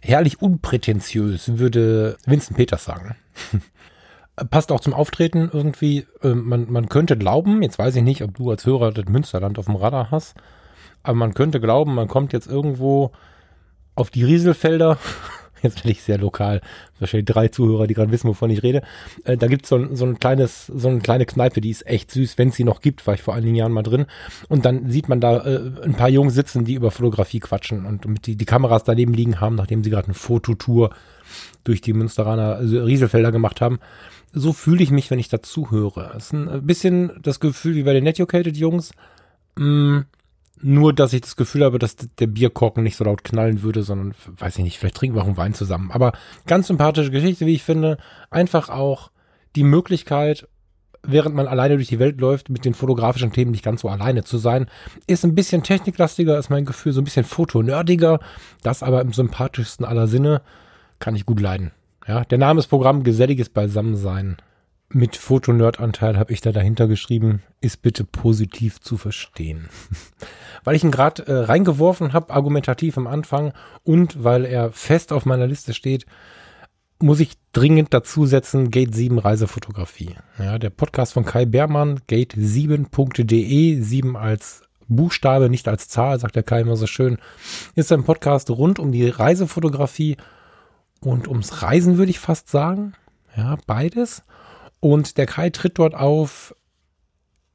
[0.00, 3.16] Herrlich unprätentiös, würde Vincent Peters sagen.
[4.50, 6.06] Passt auch zum Auftreten irgendwie.
[6.22, 9.58] Äh, man, man könnte glauben, jetzt weiß ich nicht, ob du als Hörer das Münsterland
[9.58, 10.36] auf dem Radar hast,
[11.02, 13.12] aber man könnte glauben, man kommt jetzt irgendwo
[13.94, 14.98] auf die Rieselfelder.
[15.62, 16.62] Jetzt bin ich sehr lokal.
[16.98, 18.82] Wahrscheinlich drei Zuhörer, die gerade wissen, wovon ich rede.
[19.24, 22.10] Äh, da gibt's so ein, so ein kleines, so eine kleine Kneipe, die ist echt
[22.10, 24.06] süß, wenn es sie noch gibt, war ich vor einigen Jahren mal drin.
[24.48, 28.06] Und dann sieht man da äh, ein paar Jungs sitzen, die über Fotografie quatschen und
[28.06, 30.94] mit die, die Kameras daneben liegen haben, nachdem sie gerade eine Fototour
[31.64, 33.80] durch die Münsteraner also Rieselfelder gemacht haben.
[34.32, 36.14] So fühle ich mich, wenn ich dazu höre.
[36.16, 38.92] Es ist ein bisschen das Gefühl wie bei den Netucated Jungs.
[39.56, 40.04] Mh, mm,
[40.62, 44.14] nur, dass ich das Gefühl habe, dass der Bierkorken nicht so laut knallen würde, sondern,
[44.38, 45.90] weiß ich nicht, vielleicht trinken wir auch einen Wein zusammen.
[45.90, 46.12] Aber
[46.46, 47.98] ganz sympathische Geschichte, wie ich finde.
[48.30, 49.10] Einfach auch
[49.56, 50.48] die Möglichkeit,
[51.02, 54.24] während man alleine durch die Welt läuft, mit den fotografischen Themen nicht ganz so alleine
[54.24, 54.66] zu sein.
[55.06, 58.20] Ist ein bisschen techniklastiger, ist mein Gefühl, so ein bisschen fotonördiger.
[58.62, 60.42] Das aber im sympathischsten aller Sinne
[60.98, 61.72] kann ich gut leiden.
[62.06, 64.36] Ja, der Name des Programms Geselliges Beisammensein
[64.92, 69.68] mit Fotonerd-Anteil habe ich da dahinter geschrieben, ist bitte positiv zu verstehen.
[70.64, 73.52] weil ich ihn gerade äh, reingeworfen habe, argumentativ am Anfang
[73.84, 76.06] und weil er fest auf meiner Liste steht,
[77.02, 80.16] muss ich dringend dazusetzen, Gate 7 Reisefotografie.
[80.38, 86.42] Ja, der Podcast von Kai Beermann, gate7.de, 7 als Buchstabe, nicht als Zahl, sagt der
[86.42, 87.18] Kai immer so schön,
[87.74, 90.16] ist ein Podcast rund um die Reisefotografie
[91.00, 92.92] und ums Reisen, würde ich fast sagen.
[93.36, 94.24] Ja, beides.
[94.80, 96.54] Und der Kai tritt dort auf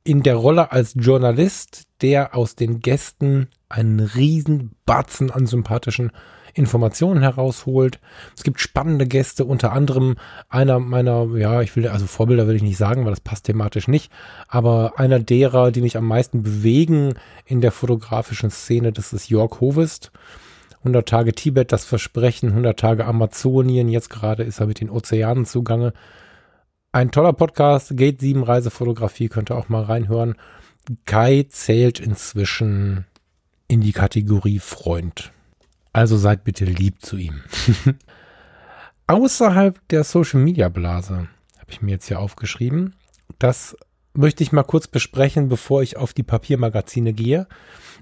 [0.03, 6.11] in der Rolle als Journalist, der aus den Gästen einen riesen Batzen an sympathischen
[6.53, 7.99] Informationen herausholt.
[8.37, 10.15] Es gibt spannende Gäste, unter anderem
[10.47, 13.87] einer meiner, ja, ich will, also Vorbilder will ich nicht sagen, weil das passt thematisch
[13.87, 14.11] nicht,
[14.47, 19.59] aber einer derer, die mich am meisten bewegen in der fotografischen Szene, das ist Jörg
[19.59, 20.11] Hovest.
[20.79, 25.45] 100 Tage Tibet, das Versprechen, 100 Tage Amazonien, jetzt gerade ist er mit den Ozeanen
[25.45, 25.93] zugange.
[26.95, 30.35] Ein toller Podcast, Gate 7 Reisefotografie, könnt ihr auch mal reinhören.
[31.03, 33.05] Kai zählt inzwischen
[33.67, 35.33] in die Kategorie Freund.
[35.91, 37.41] Also seid bitte lieb zu ihm.
[39.07, 41.27] Außerhalb der Social Media Blase
[41.57, 42.95] habe ich mir jetzt hier aufgeschrieben.
[43.39, 43.75] Das
[44.13, 47.45] möchte ich mal kurz besprechen, bevor ich auf die Papiermagazine gehe.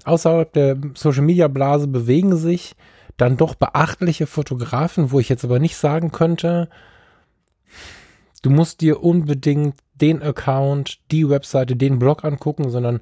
[0.04, 2.76] Außerhalb der Social Media Blase bewegen sich
[3.16, 6.68] dann doch beachtliche Fotografen, wo ich jetzt aber nicht sagen könnte,
[8.44, 13.00] du musst dir unbedingt den Account, die Webseite, den Blog angucken, sondern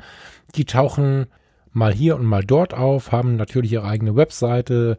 [0.54, 1.26] die tauchen
[1.72, 4.96] mal hier und mal dort auf, haben natürlich ihre eigene Webseite,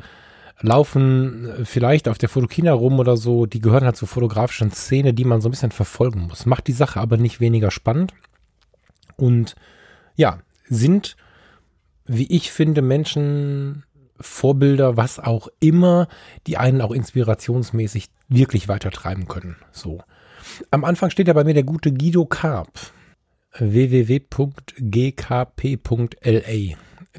[0.59, 3.45] laufen vielleicht auf der Fotokina rum oder so.
[3.45, 6.45] Die gehören halt zur fotografischen Szene, die man so ein bisschen verfolgen muss.
[6.45, 8.13] Macht die Sache aber nicht weniger spannend.
[9.15, 9.55] Und
[10.15, 11.15] ja, sind,
[12.05, 13.83] wie ich finde, Menschen
[14.19, 16.07] Vorbilder, was auch immer,
[16.47, 19.55] die einen auch inspirationsmäßig wirklich weiter treiben können.
[19.71, 20.01] So.
[20.71, 22.71] Am Anfang steht ja bei mir der gute Guido Karp.
[23.57, 24.37] www.gkp.la.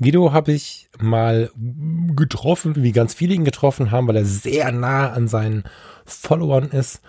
[0.01, 1.51] Guido habe ich mal
[2.17, 5.65] getroffen, wie ganz viele ihn getroffen haben, weil er sehr nah an seinen
[6.05, 7.01] Followern ist.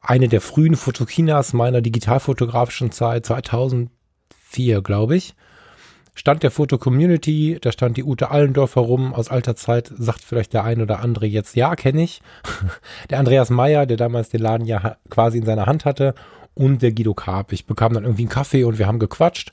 [0.00, 5.34] Eine der frühen Fotokinas meiner digitalfotografischen Zeit, 2004, glaube ich.
[6.14, 10.62] Stand der Foto-Community, da stand die Ute Allendorf herum aus alter Zeit, sagt vielleicht der
[10.62, 12.20] ein oder andere jetzt, ja, kenne ich.
[13.10, 16.14] der Andreas Meyer, der damals den Laden ja quasi in seiner Hand hatte
[16.54, 17.52] und der Guido Karp.
[17.52, 19.52] Ich bekam dann irgendwie einen Kaffee und wir haben gequatscht.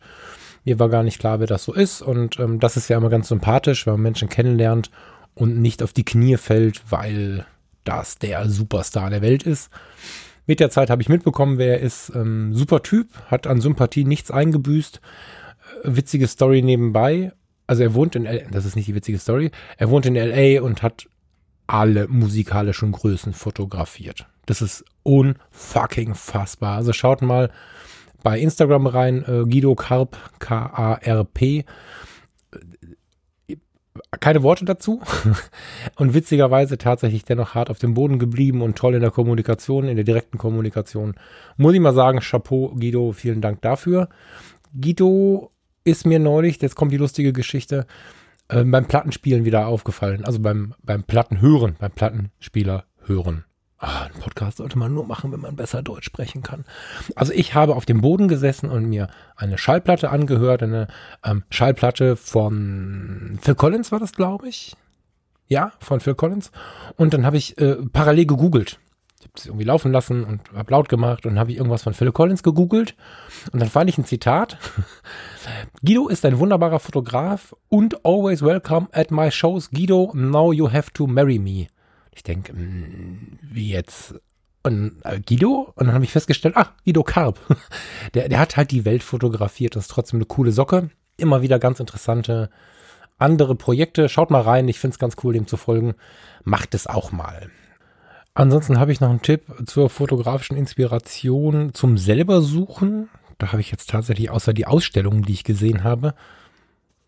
[0.65, 3.09] Mir war gar nicht klar, wer das so ist und ähm, das ist ja immer
[3.09, 4.91] ganz sympathisch, wenn man Menschen kennenlernt
[5.35, 7.45] und nicht auf die Knie fällt, weil
[7.85, 9.71] das der Superstar der Welt ist.
[10.45, 12.11] Mit der Zeit habe ich mitbekommen, wer er ist.
[12.13, 14.99] Ähm, super Typ, hat an Sympathie nichts eingebüßt
[15.83, 17.31] witzige Story nebenbei.
[17.67, 19.51] Also er wohnt in LA, das ist nicht die witzige Story.
[19.77, 21.07] Er wohnt in LA und hat
[21.67, 24.25] alle musikalischen Größen fotografiert.
[24.47, 26.77] Das ist unfucking fassbar.
[26.77, 27.51] Also schaut mal
[28.23, 31.65] bei Instagram rein, äh, Guido Karp, K-A-R-P.
[34.19, 35.01] Keine Worte dazu.
[35.95, 39.95] und witzigerweise tatsächlich dennoch hart auf dem Boden geblieben und toll in der Kommunikation, in
[39.95, 41.13] der direkten Kommunikation.
[41.57, 44.09] Muss ich mal sagen, Chapeau, Guido, vielen Dank dafür.
[44.73, 45.51] Guido
[45.83, 47.85] ist mir neulich, jetzt kommt die lustige Geschichte,
[48.49, 50.25] äh, beim Plattenspielen wieder aufgefallen.
[50.25, 53.45] Also beim, beim Plattenhören, beim Plattenspieler hören.
[53.81, 56.65] Ah, ein Podcast sollte man nur machen, wenn man besser Deutsch sprechen kann.
[57.15, 60.87] Also ich habe auf dem Boden gesessen und mir eine Schallplatte angehört, eine
[61.23, 64.75] ähm, Schallplatte von Phil Collins war das, glaube ich.
[65.47, 66.51] Ja, von Phil Collins.
[66.97, 68.79] Und dann habe ich äh, parallel gegoogelt
[69.19, 71.93] ich habe es irgendwie laufen lassen und habe laut gemacht und habe ich irgendwas von
[71.93, 72.95] Phil Collins gegoogelt
[73.51, 74.57] und dann fand ich ein Zitat.
[75.85, 79.71] Guido ist ein wunderbarer Fotograf und always welcome at my shows.
[79.71, 81.67] Guido, now you have to marry me.
[82.11, 84.15] Ich denke, hm, wie jetzt?
[84.63, 85.73] Und äh, Guido?
[85.75, 87.39] Und dann habe ich festgestellt, ach, Guido Karp.
[88.13, 89.75] Der, der hat halt die Welt fotografiert.
[89.75, 90.89] Das ist trotzdem eine coole Socke.
[91.17, 92.49] Immer wieder ganz interessante
[93.17, 94.09] andere Projekte.
[94.09, 94.67] Schaut mal rein.
[94.67, 95.95] Ich finde es ganz cool, dem zu folgen.
[96.43, 97.49] Macht es auch mal.
[98.39, 103.09] Ansonsten habe ich noch einen Tipp zur fotografischen Inspiration zum selber suchen.
[103.37, 106.13] Da habe ich jetzt tatsächlich außer die Ausstellungen, die ich gesehen habe,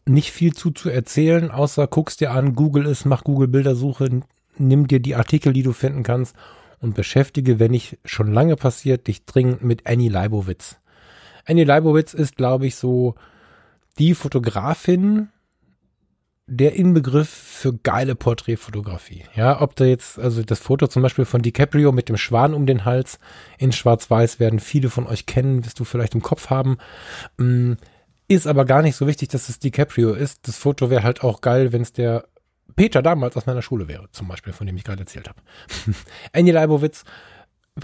[0.06, 4.10] nicht viel zu zu erzählen, außer guckst dir an, Google ist, mach Google Bildersuche,
[4.58, 6.36] nimm dir die Artikel, die du finden kannst
[6.82, 10.80] und beschäftige, wenn nicht schon lange passiert, dich dringend mit Annie Leibowitz.
[11.46, 13.16] Annie Leibowitz ist, glaube ich, so
[14.00, 15.30] die Fotografin,
[16.54, 19.24] der Inbegriff für geile Porträtfotografie.
[19.36, 22.66] Ja, ob da jetzt, also das Foto zum Beispiel von DiCaprio mit dem Schwan um
[22.66, 23.20] den Hals
[23.58, 26.78] in Schwarz-Weiß werden viele von euch kennen, wirst du vielleicht im Kopf haben.
[27.38, 27.74] Mm,
[28.28, 30.46] ist aber gar nicht so wichtig, dass es DiCaprio ist.
[30.46, 32.26] Das Foto wäre halt auch geil, wenn es der
[32.76, 35.40] Peter damals aus meiner Schule wäre, zum Beispiel, von dem ich gerade erzählt habe.
[36.34, 37.06] Annie Leibowitz,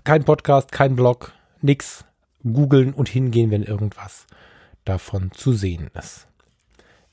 [0.04, 2.04] kein Podcast, kein Blog, nix.
[2.44, 4.28] Googeln und hingehen, wenn irgendwas
[4.84, 6.27] davon zu sehen ist.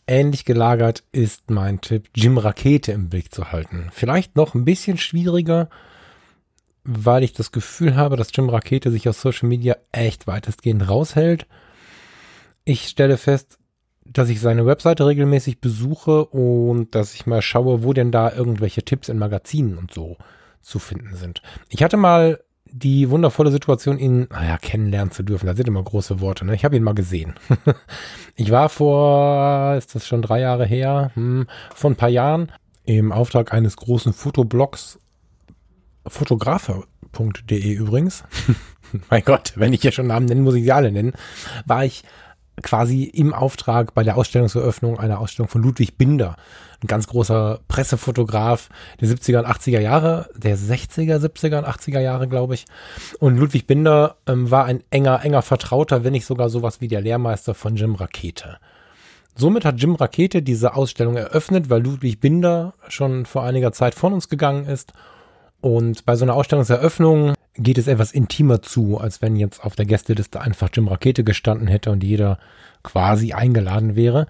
[0.07, 3.88] Ähnlich gelagert ist mein Tipp, Jim Rakete im Blick zu halten.
[3.93, 5.71] Vielleicht noch ein bisschen schwieriger,
[6.85, 11.47] weil ich das Gefühl habe, dass Jim Rakete sich aus Social Media echt weitestgehend raushält.
[12.67, 13.59] Ich stelle fest,
[14.05, 18.85] dass ich seine Webseite regelmäßig besuche und dass ich mal schaue, wo denn da irgendwelche
[18.85, 20.19] Tipps in Magazinen und so
[20.61, 21.40] zu finden sind.
[21.71, 22.43] Ich hatte mal
[22.77, 25.47] die wundervolle Situation, ihn, naja, kennenlernen zu dürfen.
[25.47, 26.57] Das sind immer große Worte, ne?
[26.57, 27.35] Ich habe ihn mal gesehen.
[28.35, 32.51] ich war vor, ist das schon drei Jahre her, hm, vor ein paar Jahren
[32.85, 34.99] im Auftrag eines großen Fotoblogs,
[36.05, 38.25] fotografer.de übrigens.
[39.09, 41.13] mein Gott, wenn ich hier schon Namen nennen, muss ich sie alle nennen,
[41.67, 42.03] war ich
[42.62, 46.37] quasi im Auftrag bei der Ausstellungseröffnung einer Ausstellung von Ludwig Binder,
[46.83, 48.69] ein ganz großer Pressefotograf
[49.01, 52.67] der 70er und 80er Jahre, der 60er, 70er und 80er Jahre, glaube ich.
[53.19, 57.01] Und Ludwig Binder ähm, war ein enger, enger Vertrauter, wenn nicht sogar sowas wie der
[57.01, 58.59] Lehrmeister von Jim Rakete.
[59.37, 64.12] Somit hat Jim Rakete diese Ausstellung eröffnet, weil Ludwig Binder schon vor einiger Zeit von
[64.12, 64.93] uns gegangen ist.
[65.64, 69.87] Und bei so einer Ausstellungseröffnung geht es etwas intimer zu, als wenn jetzt auf der
[69.87, 72.38] Gästeliste einfach Jim Rakete gestanden hätte und jeder
[72.83, 74.27] quasi eingeladen wäre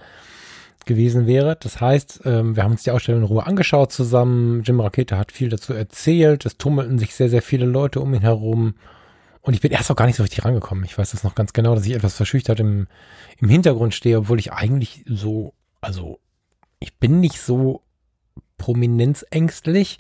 [0.87, 1.57] gewesen wäre.
[1.59, 4.63] Das heißt, ähm, wir haben uns die Ausstellung in Ruhe angeschaut zusammen.
[4.63, 6.47] Jim Rakete hat viel dazu erzählt.
[6.47, 8.75] Es tummelten sich sehr, sehr viele Leute um ihn herum.
[9.41, 10.85] Und ich bin erst auch gar nicht so richtig rangekommen.
[10.85, 12.87] Ich weiß das noch ganz genau, dass ich etwas verschüchtert im,
[13.39, 16.21] im Hintergrund stehe, obwohl ich eigentlich so, also
[16.79, 17.83] ich bin nicht so
[18.57, 19.99] prominenzängstlich,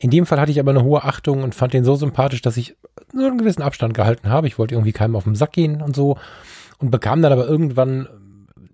[0.00, 2.56] in dem Fall hatte ich aber eine hohe Achtung und fand den so sympathisch, dass
[2.56, 2.74] ich
[3.12, 4.46] so einen gewissen Abstand gehalten habe.
[4.46, 6.16] Ich wollte irgendwie keinem auf den Sack gehen und so
[6.78, 8.08] und bekam dann aber irgendwann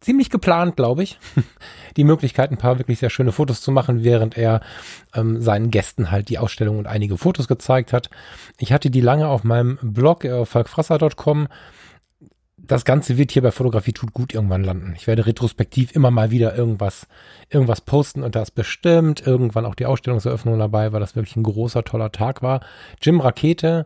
[0.01, 1.19] ziemlich geplant, glaube ich,
[1.97, 4.61] die Möglichkeit, ein paar wirklich sehr schöne Fotos zu machen, während er
[5.15, 8.09] ähm, seinen Gästen halt die Ausstellung und einige Fotos gezeigt hat.
[8.59, 11.49] Ich hatte die lange auf meinem Blog äh, falkfrasser.com
[12.67, 14.95] das Ganze wird hier bei Fotografie tut gut irgendwann landen.
[14.97, 17.07] Ich werde retrospektiv immer mal wieder irgendwas,
[17.51, 21.43] irgendwas posten und da ist bestimmt irgendwann auch die Ausstellungseröffnung dabei, weil das wirklich ein
[21.43, 22.61] großer, toller Tag war.
[23.01, 23.85] Jim Rakete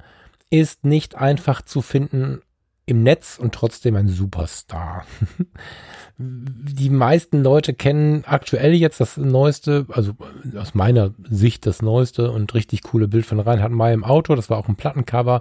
[0.51, 2.43] ist nicht einfach zu finden
[2.91, 5.05] im Netz und trotzdem ein Superstar.
[6.19, 10.13] die meisten Leute kennen aktuell jetzt das neueste, also
[10.57, 14.35] aus meiner Sicht das neueste und richtig coole Bild von Reinhard May im Auto.
[14.35, 15.41] Das war auch ein Plattencover.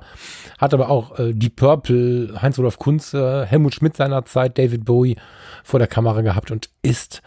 [0.57, 5.17] Hat aber auch äh, die Purple, Heinz-Olaf Kunze, Helmut Schmidt seiner Zeit, David Bowie
[5.63, 7.21] vor der Kamera gehabt und ist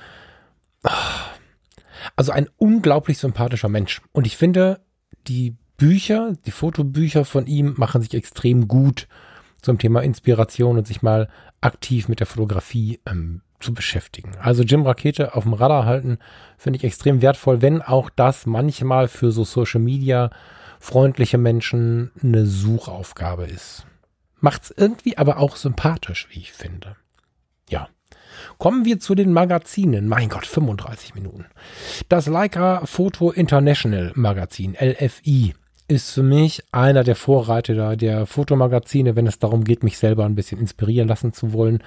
[0.84, 0.92] ah,
[2.16, 4.00] also ein unglaublich sympathischer Mensch.
[4.12, 4.80] Und ich finde,
[5.26, 9.08] die Bücher, die Fotobücher von ihm machen sich extrem gut
[9.62, 11.28] zum Thema Inspiration und sich mal
[11.60, 14.32] aktiv mit der Fotografie ähm, zu beschäftigen.
[14.40, 16.18] Also Jim Rakete auf dem Radar halten,
[16.58, 20.30] finde ich extrem wertvoll, wenn auch das manchmal für so Social Media
[20.80, 23.86] freundliche Menschen eine Suchaufgabe ist.
[24.40, 26.96] Macht's irgendwie aber auch sympathisch, wie ich finde.
[27.68, 27.88] Ja.
[28.58, 30.08] Kommen wir zu den Magazinen.
[30.08, 31.46] Mein Gott, 35 Minuten.
[32.08, 35.54] Das Leica Photo International Magazin, LFI,
[35.92, 40.34] ist für mich einer der Vorreiter der Fotomagazine, wenn es darum geht, mich selber ein
[40.34, 41.82] bisschen inspirieren lassen zu wollen,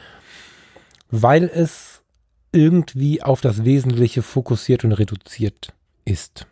[1.09, 2.03] weil es
[2.51, 5.73] irgendwie auf das Wesentliche fokussiert und reduziert
[6.05, 6.45] ist.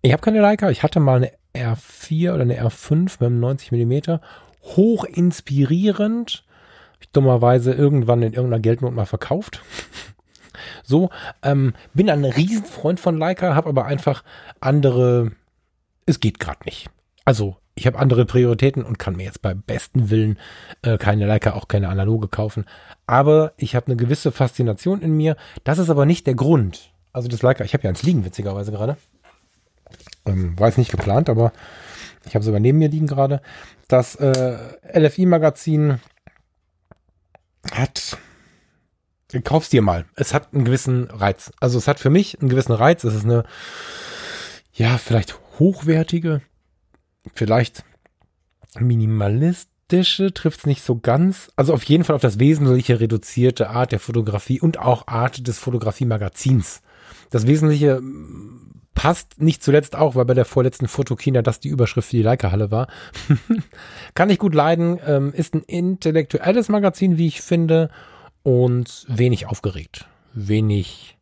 [0.00, 3.72] Ich habe keine Leica, ich hatte mal eine R4 oder eine R5 mit einem 90
[3.72, 4.18] mm,
[4.62, 6.44] hoch inspirierend,
[6.98, 9.62] ich dummerweise irgendwann in irgendeiner Geldnot mal verkauft.
[10.82, 11.10] so,
[11.42, 14.24] ähm, bin ein Riesenfreund von Leica, habe aber einfach
[14.60, 15.32] andere
[16.06, 16.90] es geht gerade nicht.
[17.24, 20.38] Also, ich habe andere Prioritäten und kann mir jetzt beim besten Willen
[20.82, 22.64] äh, keine Leica, auch keine analoge kaufen.
[23.06, 25.36] Aber ich habe eine gewisse Faszination in mir.
[25.64, 26.92] Das ist aber nicht der Grund.
[27.12, 28.96] Also das Leica, ich habe ja eins liegen, witzigerweise gerade.
[30.26, 31.52] Ähm, war jetzt nicht geplant, aber
[32.26, 33.40] ich habe sogar neben mir liegen gerade.
[33.88, 34.58] Das äh,
[34.92, 36.00] LFI-Magazin
[37.72, 38.18] hat
[39.44, 40.06] kauf's dir mal.
[40.16, 41.52] Es hat einen gewissen Reiz.
[41.60, 43.04] Also es hat für mich einen gewissen Reiz.
[43.04, 43.44] Es ist eine,
[44.72, 46.42] ja, vielleicht hochwertige,
[47.34, 47.84] vielleicht
[48.78, 51.50] minimalistische, trifft es nicht so ganz.
[51.54, 55.58] Also auf jeden Fall auf das wesentliche reduzierte Art der Fotografie und auch Art des
[55.58, 56.82] Fotografiemagazins.
[57.30, 62.10] Das Wesentliche mm, passt nicht zuletzt auch, weil bei der vorletzten Fotokina das die Überschrift
[62.10, 62.88] für die Leica-Halle war.
[64.14, 67.90] Kann ich gut leiden, ähm, ist ein intellektuelles Magazin, wie ich finde,
[68.42, 70.06] und wenig aufgeregt.
[70.32, 71.18] Wenig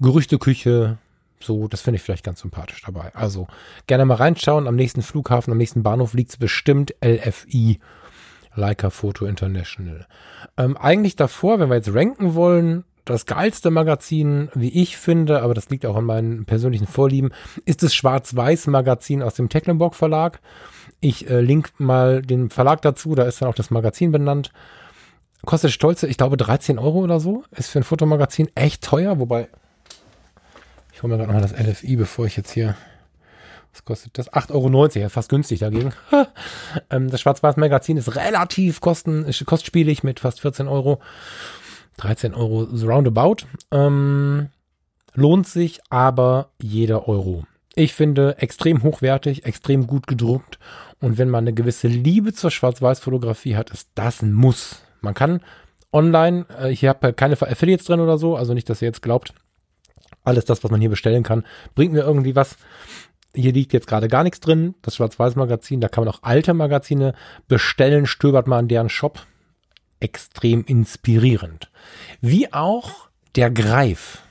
[0.00, 0.98] Gerüchteküche,
[1.42, 3.14] so, das finde ich vielleicht ganz sympathisch dabei.
[3.14, 3.46] Also
[3.86, 4.68] gerne mal reinschauen.
[4.68, 7.80] Am nächsten Flughafen, am nächsten Bahnhof liegt es bestimmt LFI.
[8.54, 10.06] Leica Photo International.
[10.56, 15.54] Ähm, eigentlich davor, wenn wir jetzt ranken wollen, das geilste Magazin, wie ich finde, aber
[15.54, 17.30] das liegt auch an meinen persönlichen Vorlieben,
[17.64, 20.40] ist das Schwarz-Weiß-Magazin aus dem Tecklenburg Verlag.
[21.00, 24.52] Ich äh, link mal den Verlag dazu, da ist dann auch das Magazin benannt.
[25.46, 27.44] Kostet stolze, ich glaube, 13 Euro oder so.
[27.56, 29.48] Ist für ein Fotomagazin echt teuer, wobei
[31.00, 32.76] ich hole mir gerade nochmal das LFI, bevor ich jetzt hier.
[33.72, 34.30] Was kostet das?
[34.30, 35.94] 8,90 Euro, ja, fast günstig dagegen.
[36.90, 41.00] ähm, das Schwarz-Weiß-Magazin ist relativ kosten, kostspielig mit fast 14 Euro.
[41.96, 43.46] 13 Euro roundabout.
[43.70, 44.48] Ähm,
[45.14, 47.44] lohnt sich aber jeder Euro.
[47.74, 50.58] Ich finde extrem hochwertig, extrem gut gedruckt.
[51.00, 54.82] Und wenn man eine gewisse Liebe zur Schwarz-Weiß-Fotografie hat, ist das ein Muss.
[55.00, 55.40] Man kann
[55.94, 59.32] online, äh, ich habe keine Affiliates drin oder so, also nicht, dass ihr jetzt glaubt,
[60.24, 61.44] alles das, was man hier bestellen kann,
[61.74, 62.56] bringt mir irgendwie was.
[63.34, 64.74] Hier liegt jetzt gerade gar nichts drin.
[64.82, 67.14] Das Schwarz-Weiß-Magazin, da kann man auch alte Magazine
[67.46, 69.26] bestellen, stöbert mal an deren Shop.
[70.00, 71.70] Extrem inspirierend.
[72.20, 74.22] Wie auch der Greif.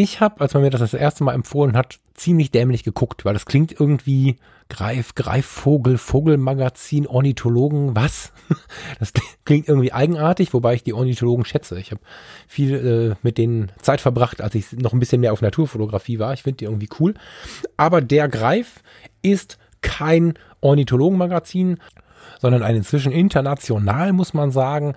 [0.00, 3.32] Ich habe, als man mir das das erste Mal empfohlen hat, ziemlich dämlich geguckt, weil
[3.34, 4.36] das klingt irgendwie
[4.68, 8.32] Greif, Greifvogel, Vogelmagazin, Ornithologen, was?
[9.00, 9.12] Das
[9.44, 11.80] klingt irgendwie eigenartig, wobei ich die Ornithologen schätze.
[11.80, 12.00] Ich habe
[12.46, 16.32] viel äh, mit denen Zeit verbracht, als ich noch ein bisschen mehr auf Naturfotografie war.
[16.32, 17.14] Ich finde die irgendwie cool.
[17.76, 18.84] Aber der Greif
[19.20, 21.78] ist kein Ornithologenmagazin,
[22.38, 24.94] sondern ein inzwischen international, muss man sagen,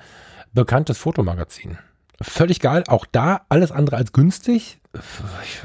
[0.54, 1.80] bekanntes Fotomagazin.
[2.22, 2.84] Völlig geil.
[2.88, 4.80] Auch da alles andere als günstig.
[4.94, 5.62] Ich,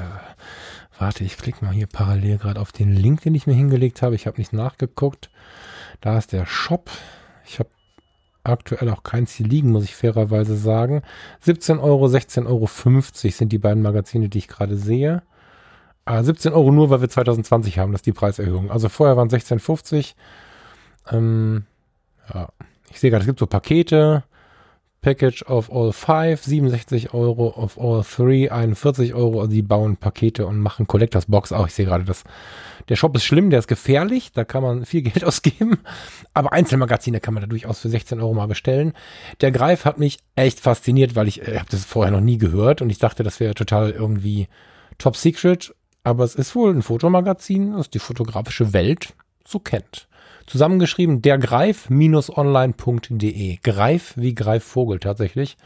[0.99, 4.15] Warte, ich klicke mal hier parallel gerade auf den Link, den ich mir hingelegt habe.
[4.15, 5.29] Ich habe nicht nachgeguckt.
[6.01, 6.89] Da ist der Shop.
[7.45, 7.69] Ich habe
[8.43, 11.03] aktuell auch keins hier liegen, muss ich fairerweise sagen.
[11.41, 12.67] 17 Euro, 16,50 Euro
[13.31, 15.21] sind die beiden Magazine, die ich gerade sehe.
[16.05, 18.71] Ah, 17 Euro nur, weil wir 2020 haben, das ist die Preiserhöhung.
[18.71, 20.13] Also vorher waren 16,50.
[21.11, 21.65] Ähm,
[22.33, 22.49] ja.
[22.89, 24.23] Ich sehe gerade, es gibt so Pakete.
[25.01, 29.41] Package of all five, 67 Euro, of all three, 41 Euro.
[29.41, 31.67] Also die bauen Pakete und machen Collectors Box auch.
[31.67, 32.23] Ich sehe gerade, dass
[32.89, 35.79] der Shop ist schlimm, der ist gefährlich, da kann man viel Geld ausgeben.
[36.33, 38.93] Aber Einzelmagazine kann man da durchaus für 16 Euro mal bestellen.
[39.41, 42.81] Der Greif hat mich echt fasziniert, weil ich äh, habe das vorher noch nie gehört
[42.81, 44.47] und ich dachte, das wäre total irgendwie
[44.97, 45.73] top secret.
[46.03, 49.13] Aber es ist wohl ein Fotomagazin, das die fotografische Welt
[49.45, 50.07] so kennt.
[50.47, 53.57] Zusammengeschrieben dergreif-online.de.
[53.61, 55.57] Greif wie Greifvogel tatsächlich.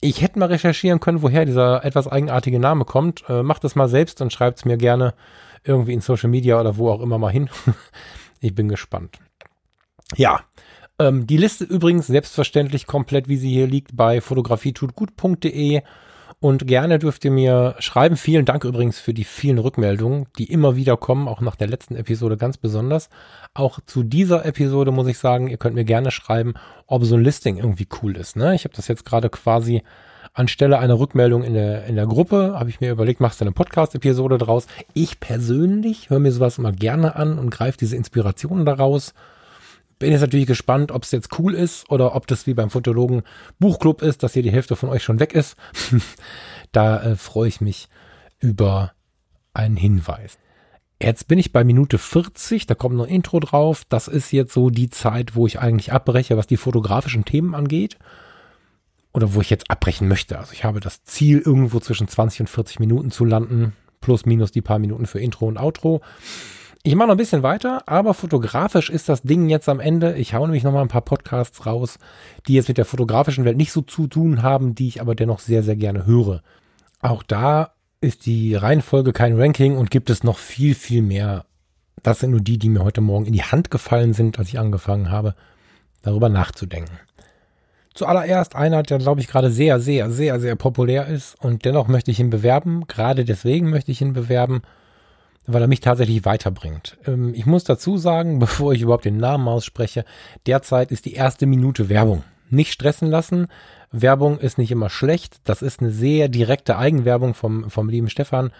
[0.00, 3.24] Ich hätte mal recherchieren können, woher dieser etwas eigenartige Name kommt.
[3.28, 5.14] Äh, macht es mal selbst und schreibt es mir gerne
[5.64, 7.50] irgendwie in Social Media oder wo auch immer mal hin.
[8.40, 9.18] ich bin gespannt.
[10.16, 10.40] Ja,
[10.98, 15.82] ähm, die Liste übrigens selbstverständlich komplett, wie sie hier liegt, bei fotografietutgut.de.
[16.42, 18.16] Und gerne dürft ihr mir schreiben.
[18.16, 21.94] Vielen Dank übrigens für die vielen Rückmeldungen, die immer wieder kommen, auch nach der letzten
[21.94, 23.10] Episode ganz besonders.
[23.54, 26.54] Auch zu dieser Episode muss ich sagen, ihr könnt mir gerne schreiben,
[26.88, 28.34] ob so ein Listing irgendwie cool ist.
[28.34, 28.56] Ne?
[28.56, 29.84] Ich habe das jetzt gerade quasi
[30.34, 33.52] anstelle einer Rückmeldung in der, in der Gruppe, habe ich mir überlegt, machst du eine
[33.52, 34.66] Podcast-Episode draus.
[34.94, 39.14] Ich persönlich höre mir sowas immer gerne an und greife diese Inspirationen daraus
[40.02, 43.22] bin jetzt natürlich gespannt, ob es jetzt cool ist oder ob das wie beim Fotologen
[43.60, 45.56] Buchclub ist, dass hier die Hälfte von euch schon weg ist.
[46.72, 47.88] da äh, freue ich mich
[48.40, 48.92] über
[49.54, 50.38] einen Hinweis.
[51.00, 53.84] Jetzt bin ich bei Minute 40, da kommt noch ein Intro drauf.
[53.88, 57.96] Das ist jetzt so die Zeit, wo ich eigentlich abbreche, was die fotografischen Themen angeht.
[59.12, 60.36] Oder wo ich jetzt abbrechen möchte.
[60.36, 63.76] Also ich habe das Ziel, irgendwo zwischen 20 und 40 Minuten zu landen.
[64.00, 66.00] Plus minus die paar Minuten für Intro und Outro.
[66.84, 70.16] Ich mache noch ein bisschen weiter, aber fotografisch ist das Ding jetzt am Ende.
[70.16, 71.98] Ich hau nämlich noch mal ein paar Podcasts raus,
[72.48, 75.38] die jetzt mit der fotografischen Welt nicht so zu tun haben, die ich aber dennoch
[75.38, 76.42] sehr, sehr gerne höre.
[77.00, 81.44] Auch da ist die Reihenfolge kein Ranking und gibt es noch viel, viel mehr.
[82.02, 84.58] Das sind nur die, die mir heute Morgen in die Hand gefallen sind, als ich
[84.58, 85.36] angefangen habe,
[86.02, 86.98] darüber nachzudenken.
[87.94, 92.10] Zuallererst einer, der, glaube ich, gerade sehr, sehr, sehr, sehr populär ist und dennoch möchte
[92.10, 92.88] ich ihn bewerben.
[92.88, 94.62] Gerade deswegen möchte ich ihn bewerben
[95.46, 96.96] weil er mich tatsächlich weiterbringt.
[97.06, 100.04] Ähm, ich muss dazu sagen, bevor ich überhaupt den Namen ausspreche,
[100.46, 102.24] derzeit ist die erste Minute Werbung.
[102.50, 103.48] Nicht stressen lassen.
[103.90, 105.40] Werbung ist nicht immer schlecht.
[105.44, 108.52] Das ist eine sehr direkte Eigenwerbung vom, vom lieben Stefan.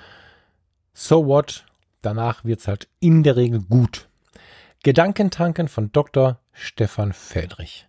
[0.95, 1.65] So what?
[2.01, 4.09] Danach wird's halt in der Regel gut.
[4.83, 6.39] Gedankentanken von Dr.
[6.53, 7.87] Stefan Feldrich.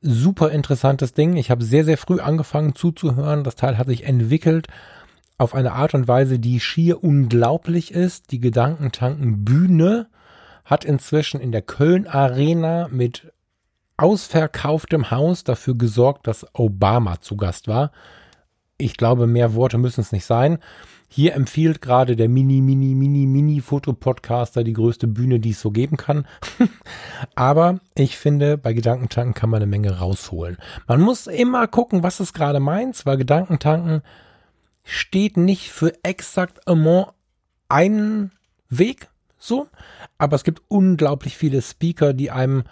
[0.00, 1.36] Super interessantes Ding.
[1.36, 3.44] Ich habe sehr, sehr früh angefangen zuzuhören.
[3.44, 4.66] Das Teil hat sich entwickelt
[5.42, 8.30] auf eine Art und Weise, die schier unglaublich ist.
[8.30, 10.06] Die Gedankentanken Bühne
[10.64, 13.32] hat inzwischen in der Köln Arena mit
[13.96, 17.90] ausverkauftem Haus dafür gesorgt, dass Obama zu Gast war.
[18.78, 20.58] Ich glaube, mehr Worte müssen es nicht sein.
[21.08, 25.70] Hier empfiehlt gerade der Mini, Mini, Mini, Mini Fotopodcaster die größte Bühne, die es so
[25.70, 26.26] geben kann.
[27.34, 30.56] Aber ich finde, bei Gedankentanken kann man eine Menge rausholen.
[30.86, 34.02] Man muss immer gucken, was es gerade meint, weil Gedankentanken
[34.84, 36.60] steht nicht für exakt
[37.68, 38.32] einen
[38.68, 39.08] Weg,
[39.38, 39.68] so,
[40.18, 42.64] aber es gibt unglaublich viele Speaker, die einem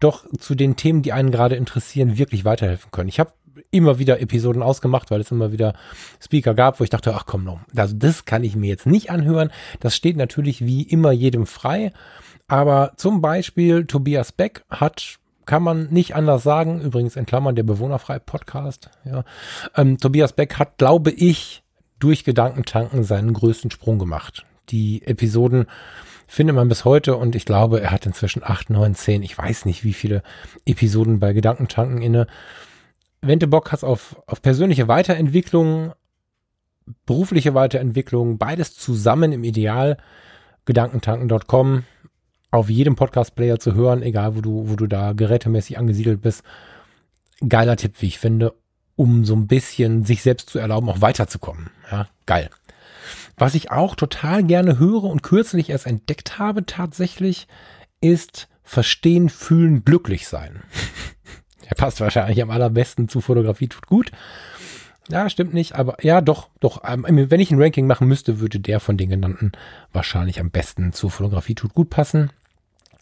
[0.00, 3.08] doch zu den Themen, die einen gerade interessieren, wirklich weiterhelfen können.
[3.08, 3.32] Ich habe
[3.70, 5.74] immer wieder Episoden ausgemacht, weil es immer wieder
[6.22, 9.10] Speaker gab, wo ich dachte, ach komm, no, also das kann ich mir jetzt nicht
[9.10, 9.50] anhören.
[9.80, 11.92] Das steht natürlich wie immer jedem frei.
[12.48, 16.80] Aber zum Beispiel Tobias Beck hat kann man nicht anders sagen.
[16.80, 18.90] Übrigens in Klammern der bewohnerfreie Podcast.
[19.04, 19.24] Ja.
[19.76, 21.62] Ähm, Tobias Beck hat, glaube ich,
[21.98, 24.44] durch Gedankentanken seinen größten Sprung gemacht.
[24.68, 25.66] Die Episoden
[26.26, 29.64] findet man bis heute und ich glaube, er hat inzwischen acht, neun, zehn, ich weiß
[29.64, 30.22] nicht, wie viele
[30.66, 32.26] Episoden bei Gedankentanken inne.
[33.22, 35.92] Wenn du Bock hast auf, auf persönliche Weiterentwicklung,
[37.06, 39.96] berufliche Weiterentwicklung, beides zusammen im Ideal,
[40.64, 41.84] gedankentanken.com,
[42.56, 46.42] auf jedem Podcast-Player zu hören, egal wo du, wo du da gerätemäßig angesiedelt bist.
[47.46, 48.54] Geiler Tipp, wie ich finde,
[48.96, 51.70] um so ein bisschen sich selbst zu erlauben, auch weiterzukommen.
[51.90, 52.50] Ja, geil.
[53.36, 57.46] Was ich auch total gerne höre und kürzlich erst entdeckt habe tatsächlich,
[58.00, 60.62] ist Verstehen, Fühlen, Glücklich sein.
[61.68, 64.10] Der passt wahrscheinlich am allerbesten zu Fotografie, tut gut.
[65.08, 66.82] Ja, stimmt nicht, aber ja, doch, doch.
[66.84, 69.52] Ähm, wenn ich ein Ranking machen müsste, würde der von den genannten
[69.92, 72.30] wahrscheinlich am besten zu Fotografie tut gut passen.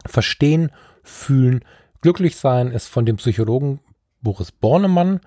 [0.07, 0.71] Verstehen,
[1.03, 1.65] fühlen,
[2.01, 3.81] glücklich sein ist von dem Psychologen
[4.21, 5.21] Boris Bornemann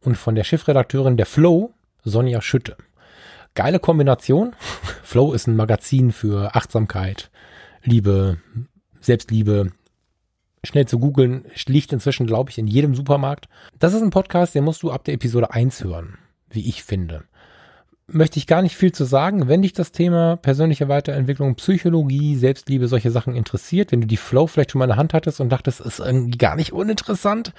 [0.00, 1.72] und von der Chefredakteurin der Flow,
[2.04, 2.76] Sonja Schütte.
[3.54, 4.54] Geile Kombination.
[5.02, 7.30] Flow ist ein Magazin für Achtsamkeit,
[7.82, 8.38] Liebe,
[9.00, 9.72] Selbstliebe.
[10.64, 13.48] Schnell zu googeln, liegt inzwischen, glaube ich, in jedem Supermarkt.
[13.80, 16.18] Das ist ein Podcast, den musst du ab der Episode 1 hören,
[16.50, 17.24] wie ich finde
[18.12, 19.48] möchte ich gar nicht viel zu sagen.
[19.48, 24.46] Wenn dich das Thema persönliche Weiterentwicklung, Psychologie, Selbstliebe, solche Sachen interessiert, wenn du die Flow
[24.46, 27.52] vielleicht schon mal in der Hand hattest und dachtest, es ist irgendwie gar nicht uninteressant,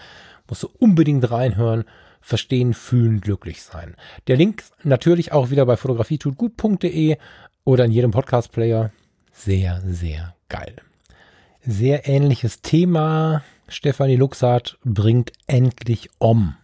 [0.47, 1.86] musst du unbedingt reinhören.
[2.22, 3.95] Verstehen, fühlen, glücklich sein.
[4.28, 7.18] Der Link natürlich auch wieder bei fotografietutgut.de
[7.66, 8.91] oder in jedem Podcast-Player.
[9.34, 10.76] Sehr, sehr geil.
[11.66, 13.43] Sehr ähnliches Thema.
[13.68, 16.56] Stefanie Luxart bringt endlich um.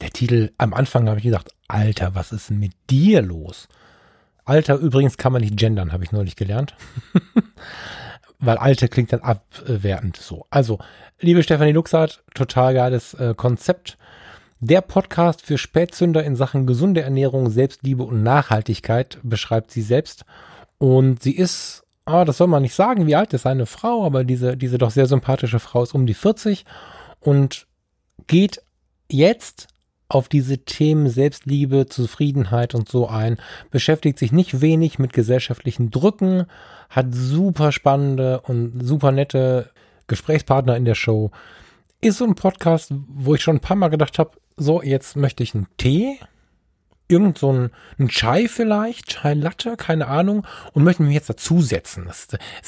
[0.00, 3.68] Der Titel, am Anfang habe ich gedacht, Alter, was ist denn mit dir los?
[4.44, 6.74] Alter übrigens kann man nicht gendern, habe ich neulich gelernt.
[8.38, 10.46] weil alte klingt dann abwertend so.
[10.50, 10.78] Also,
[11.20, 13.98] liebe Stefanie Luxart, total geiles äh, Konzept.
[14.60, 20.24] Der Podcast für Spätzünder in Sachen gesunde Ernährung, Selbstliebe und Nachhaltigkeit beschreibt sie selbst.
[20.78, 24.24] Und sie ist, ah, das soll man nicht sagen, wie alt ist seine Frau, aber
[24.24, 26.64] diese, diese doch sehr sympathische Frau ist um die 40
[27.20, 27.66] und
[28.26, 28.62] geht
[29.10, 29.68] jetzt
[30.08, 33.38] auf diese Themen Selbstliebe, Zufriedenheit und so ein,
[33.70, 36.46] beschäftigt sich nicht wenig mit gesellschaftlichen Drücken,
[36.88, 39.70] hat super spannende und super nette
[40.06, 41.30] Gesprächspartner in der Show.
[42.00, 45.42] Ist so ein Podcast, wo ich schon ein paar Mal gedacht habe, so, jetzt möchte
[45.42, 46.18] ich einen Tee,
[47.08, 52.08] irgend so ein, ein Chai vielleicht, Chai Latte, keine Ahnung, und möchte mich jetzt dazusetzen.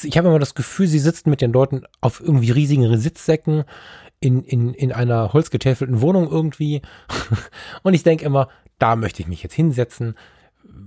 [0.03, 3.63] Ich habe immer das Gefühl, sie sitzen mit den Leuten auf irgendwie riesigen Sitzsäcken
[4.19, 6.81] in, in, in einer holzgetäfelten Wohnung irgendwie.
[7.83, 10.15] und ich denke immer, da möchte ich mich jetzt hinsetzen.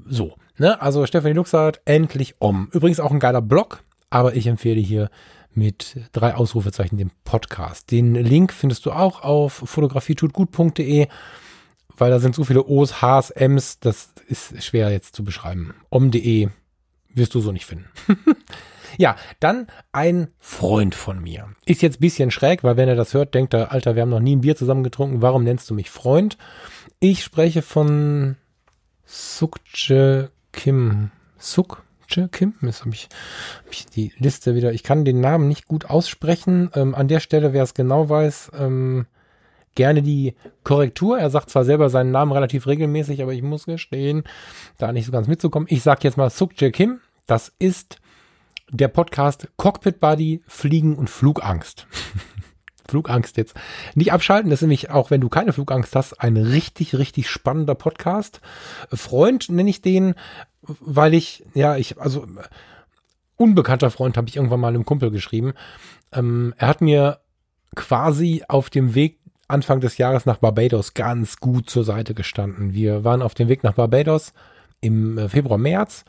[0.06, 0.80] So, ne?
[0.80, 2.68] Also Stephanie Luxart, endlich om.
[2.72, 5.10] Übrigens auch ein geiler Blog, aber ich empfehle hier
[5.54, 7.90] mit drei Ausrufezeichen den Podcast.
[7.90, 11.08] Den Link findest du auch auf fotografietutgut.de,
[11.96, 15.74] weil da sind so viele O's, H's, M's, das ist schwer jetzt zu beschreiben.
[15.90, 16.48] Om.de
[17.14, 17.86] wirst du so nicht finden.
[18.98, 21.48] Ja, dann ein Freund von mir.
[21.64, 24.10] Ist jetzt ein bisschen schräg, weil wenn er das hört, denkt er, Alter, wir haben
[24.10, 26.36] noch nie ein Bier zusammen getrunken, warum nennst du mich Freund?
[27.00, 28.36] Ich spreche von
[29.04, 31.10] Sukje Kim.
[31.38, 32.54] Sukje Kim?
[32.62, 33.08] Jetzt habe ich,
[33.64, 34.72] hab ich die Liste wieder.
[34.72, 36.70] Ich kann den Namen nicht gut aussprechen.
[36.74, 39.06] Ähm, an der Stelle, wer es genau weiß, ähm,
[39.74, 41.18] gerne die Korrektur.
[41.18, 44.24] Er sagt zwar selber seinen Namen relativ regelmäßig, aber ich muss gestehen,
[44.78, 45.68] da nicht so ganz mitzukommen.
[45.70, 47.00] Ich sage jetzt mal Sukje Kim.
[47.26, 47.98] Das ist
[48.70, 51.86] der Podcast Cockpit Buddy, Fliegen und Flugangst.
[52.88, 53.54] Flugangst jetzt
[53.94, 54.50] nicht abschalten.
[54.50, 58.40] Das ist nämlich auch, wenn du keine Flugangst hast, ein richtig, richtig spannender Podcast.
[58.92, 60.14] Freund nenne ich den,
[60.62, 62.26] weil ich, ja, ich, also
[63.36, 65.54] unbekannter Freund habe ich irgendwann mal einem Kumpel geschrieben.
[66.12, 67.20] Ähm, er hat mir
[67.74, 69.18] quasi auf dem Weg
[69.48, 72.72] Anfang des Jahres nach Barbados ganz gut zur Seite gestanden.
[72.72, 74.32] Wir waren auf dem Weg nach Barbados
[74.80, 76.04] im äh, Februar, März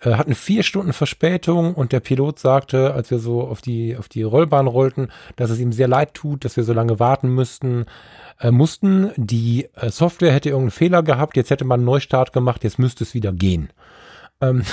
[0.00, 4.08] äh, hatten vier Stunden Verspätung und der Pilot sagte, als wir so auf die, auf
[4.08, 7.86] die Rollbahn rollten, dass es ihm sehr leid tut, dass wir so lange warten müssten,
[8.40, 9.10] äh, mussten.
[9.16, 13.04] Die äh, Software hätte irgendeinen Fehler gehabt, jetzt hätte man einen Neustart gemacht, jetzt müsste
[13.04, 13.70] es wieder gehen.
[14.40, 14.64] Ähm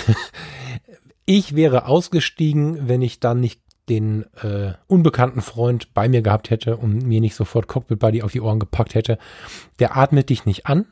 [1.25, 6.77] ich wäre ausgestiegen, wenn ich dann nicht den äh, unbekannten Freund bei mir gehabt hätte
[6.77, 9.17] und mir nicht sofort Cockpit Buddy auf die Ohren gepackt hätte.
[9.79, 10.85] Der atmet dich nicht an,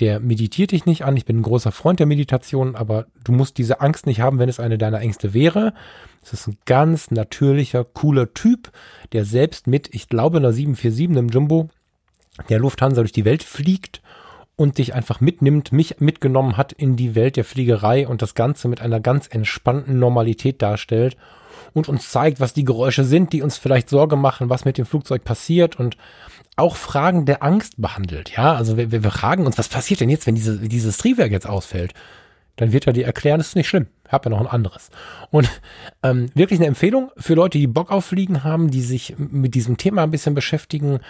[0.00, 1.16] der meditiert dich nicht an.
[1.16, 4.48] Ich bin ein großer Freund der Meditation, aber du musst diese Angst nicht haben, wenn
[4.48, 5.72] es eine deiner Ängste wäre.
[6.22, 8.72] Es ist ein ganz natürlicher, cooler Typ,
[9.12, 11.68] der selbst mit, ich glaube, einer 747, einem Jumbo,
[12.48, 14.02] der Lufthansa durch die Welt fliegt
[14.56, 18.68] und dich einfach mitnimmt, mich mitgenommen hat in die Welt der Fliegerei und das Ganze
[18.68, 21.16] mit einer ganz entspannten Normalität darstellt
[21.74, 24.86] und uns zeigt, was die Geräusche sind, die uns vielleicht Sorge machen, was mit dem
[24.86, 25.96] Flugzeug passiert und
[26.56, 28.30] auch Fragen der Angst behandelt.
[28.36, 31.46] Ja, also wir, wir fragen uns, was passiert denn jetzt, wenn diese, dieses Triebwerk jetzt
[31.46, 31.92] ausfällt?
[32.56, 33.86] Dann wird er dir erklären, das ist nicht schlimm.
[34.06, 34.90] Ich habe ja noch ein anderes.
[35.30, 35.48] Und
[36.02, 39.76] ähm, wirklich eine Empfehlung für Leute, die Bock auf Fliegen haben, die sich mit diesem
[39.76, 41.00] Thema ein bisschen beschäftigen,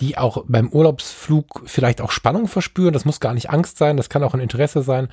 [0.00, 2.94] die auch beim Urlaubsflug vielleicht auch Spannung verspüren.
[2.94, 5.08] Das muss gar nicht Angst sein, das kann auch ein Interesse sein.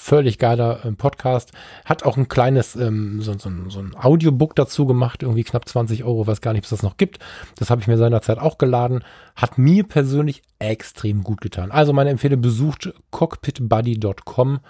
[0.00, 1.50] Völlig geiler äh, Podcast.
[1.84, 6.04] Hat auch ein kleines, ähm, so, so, so ein Audiobook dazu gemacht, irgendwie knapp 20
[6.04, 7.18] Euro, weiß gar nicht, ob es das noch gibt.
[7.56, 9.02] Das habe ich mir seinerzeit auch geladen.
[9.34, 11.72] Hat mir persönlich extrem gut getan.
[11.72, 14.60] Also meine Empfehlung, besucht cockpitbuddy.com.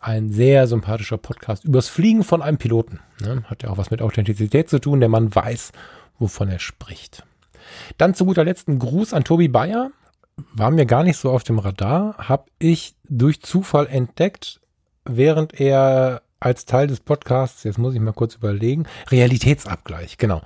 [0.00, 3.00] Ein sehr sympathischer Podcast übers Fliegen von einem Piloten.
[3.20, 3.42] Ne?
[3.46, 5.00] Hat ja auch was mit Authentizität zu tun.
[5.00, 5.72] Der Mann weiß,
[6.20, 7.24] wovon er spricht.
[7.98, 9.90] Dann zu guter Letzt ein Gruß an Tobi Bayer
[10.36, 14.60] war mir gar nicht so auf dem Radar, habe ich durch Zufall entdeckt,
[15.04, 20.42] während er als Teil des Podcasts, jetzt muss ich mal kurz überlegen, Realitätsabgleich, genau.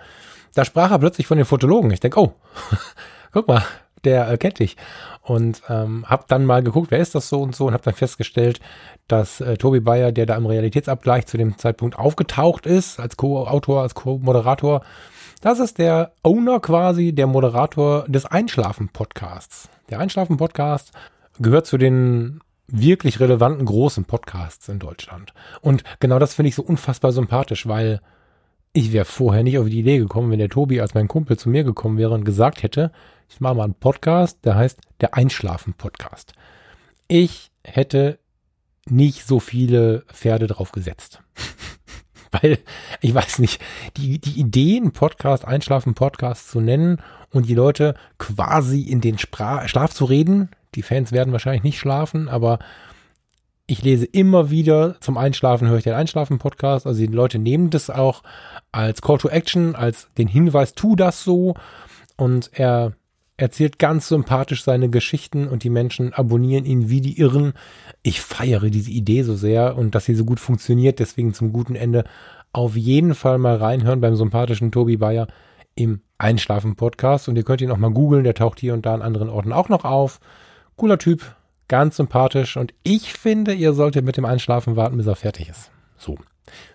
[0.55, 1.91] Da sprach er plötzlich von den Fotologen.
[1.91, 2.35] Ich denke, oh,
[3.33, 3.63] guck mal,
[4.05, 4.77] der äh, kennt dich.
[5.23, 7.95] Und ähm, habe dann mal geguckt, wer ist das so und so und habe dann
[7.95, 8.61] festgestellt,
[9.09, 13.83] dass äh, Tobi Bayer, der da im Realitätsabgleich zu dem Zeitpunkt aufgetaucht ist, als Co-Autor,
[13.83, 14.83] als Co-Moderator,
[15.43, 19.69] das ist der Owner quasi, der Moderator des Einschlafen-Podcasts.
[19.91, 20.93] Der Einschlafen-Podcast
[21.39, 25.33] gehört zu den wirklich relevanten großen Podcasts in Deutschland.
[25.61, 28.01] Und genau das finde ich so unfassbar sympathisch, weil
[28.73, 31.49] ich wäre vorher nicht auf die Idee gekommen, wenn der Tobi als mein Kumpel zu
[31.49, 32.91] mir gekommen wäre und gesagt hätte,
[33.29, 36.33] ich mache mal einen Podcast, der heißt der Einschlafen-Podcast.
[37.07, 38.19] Ich hätte
[38.89, 41.23] nicht so viele Pferde drauf gesetzt.
[42.43, 42.59] Weil,
[43.01, 43.61] ich weiß nicht,
[43.97, 49.69] die, die Idee, einen Podcast, Einschlafen-Podcast zu nennen und die Leute quasi in den Spra
[49.69, 52.59] Schlaf zu reden, die Fans werden wahrscheinlich nicht schlafen, aber
[53.69, 56.87] Ich lese immer wieder zum Einschlafen, höre ich den Einschlafen-Podcast.
[56.87, 58.23] Also die Leute nehmen das auch
[58.71, 61.55] als Call to Action, als den Hinweis, tu das so.
[62.17, 62.93] Und er
[63.37, 67.53] erzählt ganz sympathisch seine Geschichten und die Menschen abonnieren ihn wie die Irren.
[68.03, 70.99] Ich feiere diese Idee so sehr und dass sie so gut funktioniert.
[70.99, 72.05] Deswegen zum guten Ende
[72.53, 75.27] auf jeden Fall mal reinhören beim sympathischen Tobi Bayer
[75.75, 77.29] im Einschlafen-Podcast.
[77.29, 78.25] Und ihr könnt ihn auch mal googeln.
[78.25, 80.21] Der taucht hier und da an anderen Orten auch noch auf.
[80.77, 81.37] Cooler Typ,
[81.69, 82.57] ganz sympathisch.
[82.57, 85.71] Und ich finde, ihr solltet mit dem Einschlafen warten, bis er fertig ist.
[85.99, 86.17] So.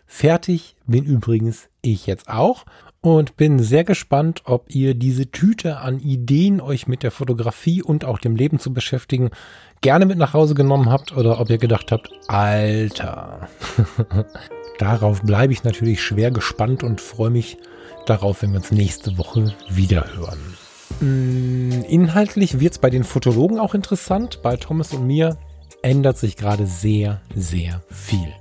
[0.05, 2.66] Fertig bin übrigens ich jetzt auch
[3.02, 8.06] und bin sehr gespannt, ob ihr diese Tüte an Ideen, euch mit der Fotografie und
[8.06, 9.32] auch dem Leben zu beschäftigen,
[9.82, 13.49] gerne mit nach Hause genommen habt oder ob ihr gedacht habt, Alter.
[14.78, 17.58] Darauf bleibe ich natürlich schwer gespannt und freue mich
[18.06, 20.39] darauf, wenn wir uns nächste Woche wieder hören.
[20.99, 24.41] Mm, inhaltlich wird es bei den Fotologen auch interessant.
[24.43, 25.38] Bei Thomas und mir
[25.82, 28.34] ändert sich gerade sehr, sehr viel.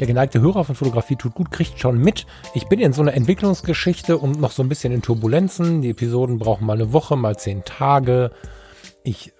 [0.00, 2.26] Der geneigte Hörer von Fotografie tut gut, kriegt schon mit.
[2.54, 5.82] Ich bin in so einer Entwicklungsgeschichte und noch so ein bisschen in Turbulenzen.
[5.82, 8.30] Die Episoden brauchen mal eine Woche, mal zehn Tage.
[9.04, 9.32] Ich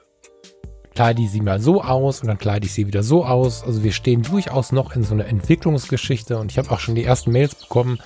[0.94, 3.64] kleide sie mal so aus und dann kleide ich sie wieder so aus.
[3.64, 7.05] Also wir stehen durchaus noch in so einer Entwicklungsgeschichte und ich habe auch schon die
[7.05, 7.98] ersten Mails bekommen.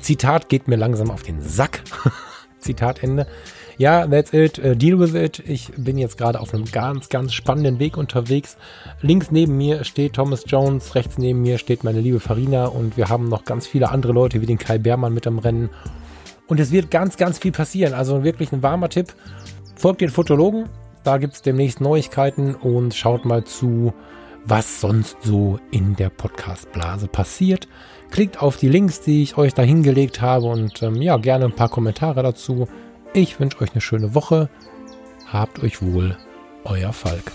[0.00, 1.82] Zitat geht mir langsam auf den Sack.
[2.58, 3.26] Zitat Ende.
[3.78, 4.58] Ja, that's it.
[4.58, 5.42] Uh, deal with it.
[5.46, 8.56] Ich bin jetzt gerade auf einem ganz, ganz spannenden Weg unterwegs.
[9.02, 13.08] Links neben mir steht Thomas Jones, rechts neben mir steht meine liebe Farina und wir
[13.08, 15.68] haben noch ganz viele andere Leute wie den Kai Beermann mit am Rennen.
[16.46, 17.92] Und es wird ganz, ganz viel passieren.
[17.92, 19.12] Also wirklich ein warmer Tipp.
[19.74, 20.68] Folgt den Fotologen.
[21.04, 23.92] Da gibt es demnächst Neuigkeiten und schaut mal zu,
[24.44, 27.68] was sonst so in der Podcast-Blase passiert.
[28.10, 31.52] Klickt auf die Links, die ich euch da hingelegt habe und ähm, ja, gerne ein
[31.52, 32.68] paar Kommentare dazu.
[33.12, 34.48] Ich wünsche euch eine schöne Woche.
[35.26, 36.16] Habt euch wohl,
[36.64, 37.32] euer Falk.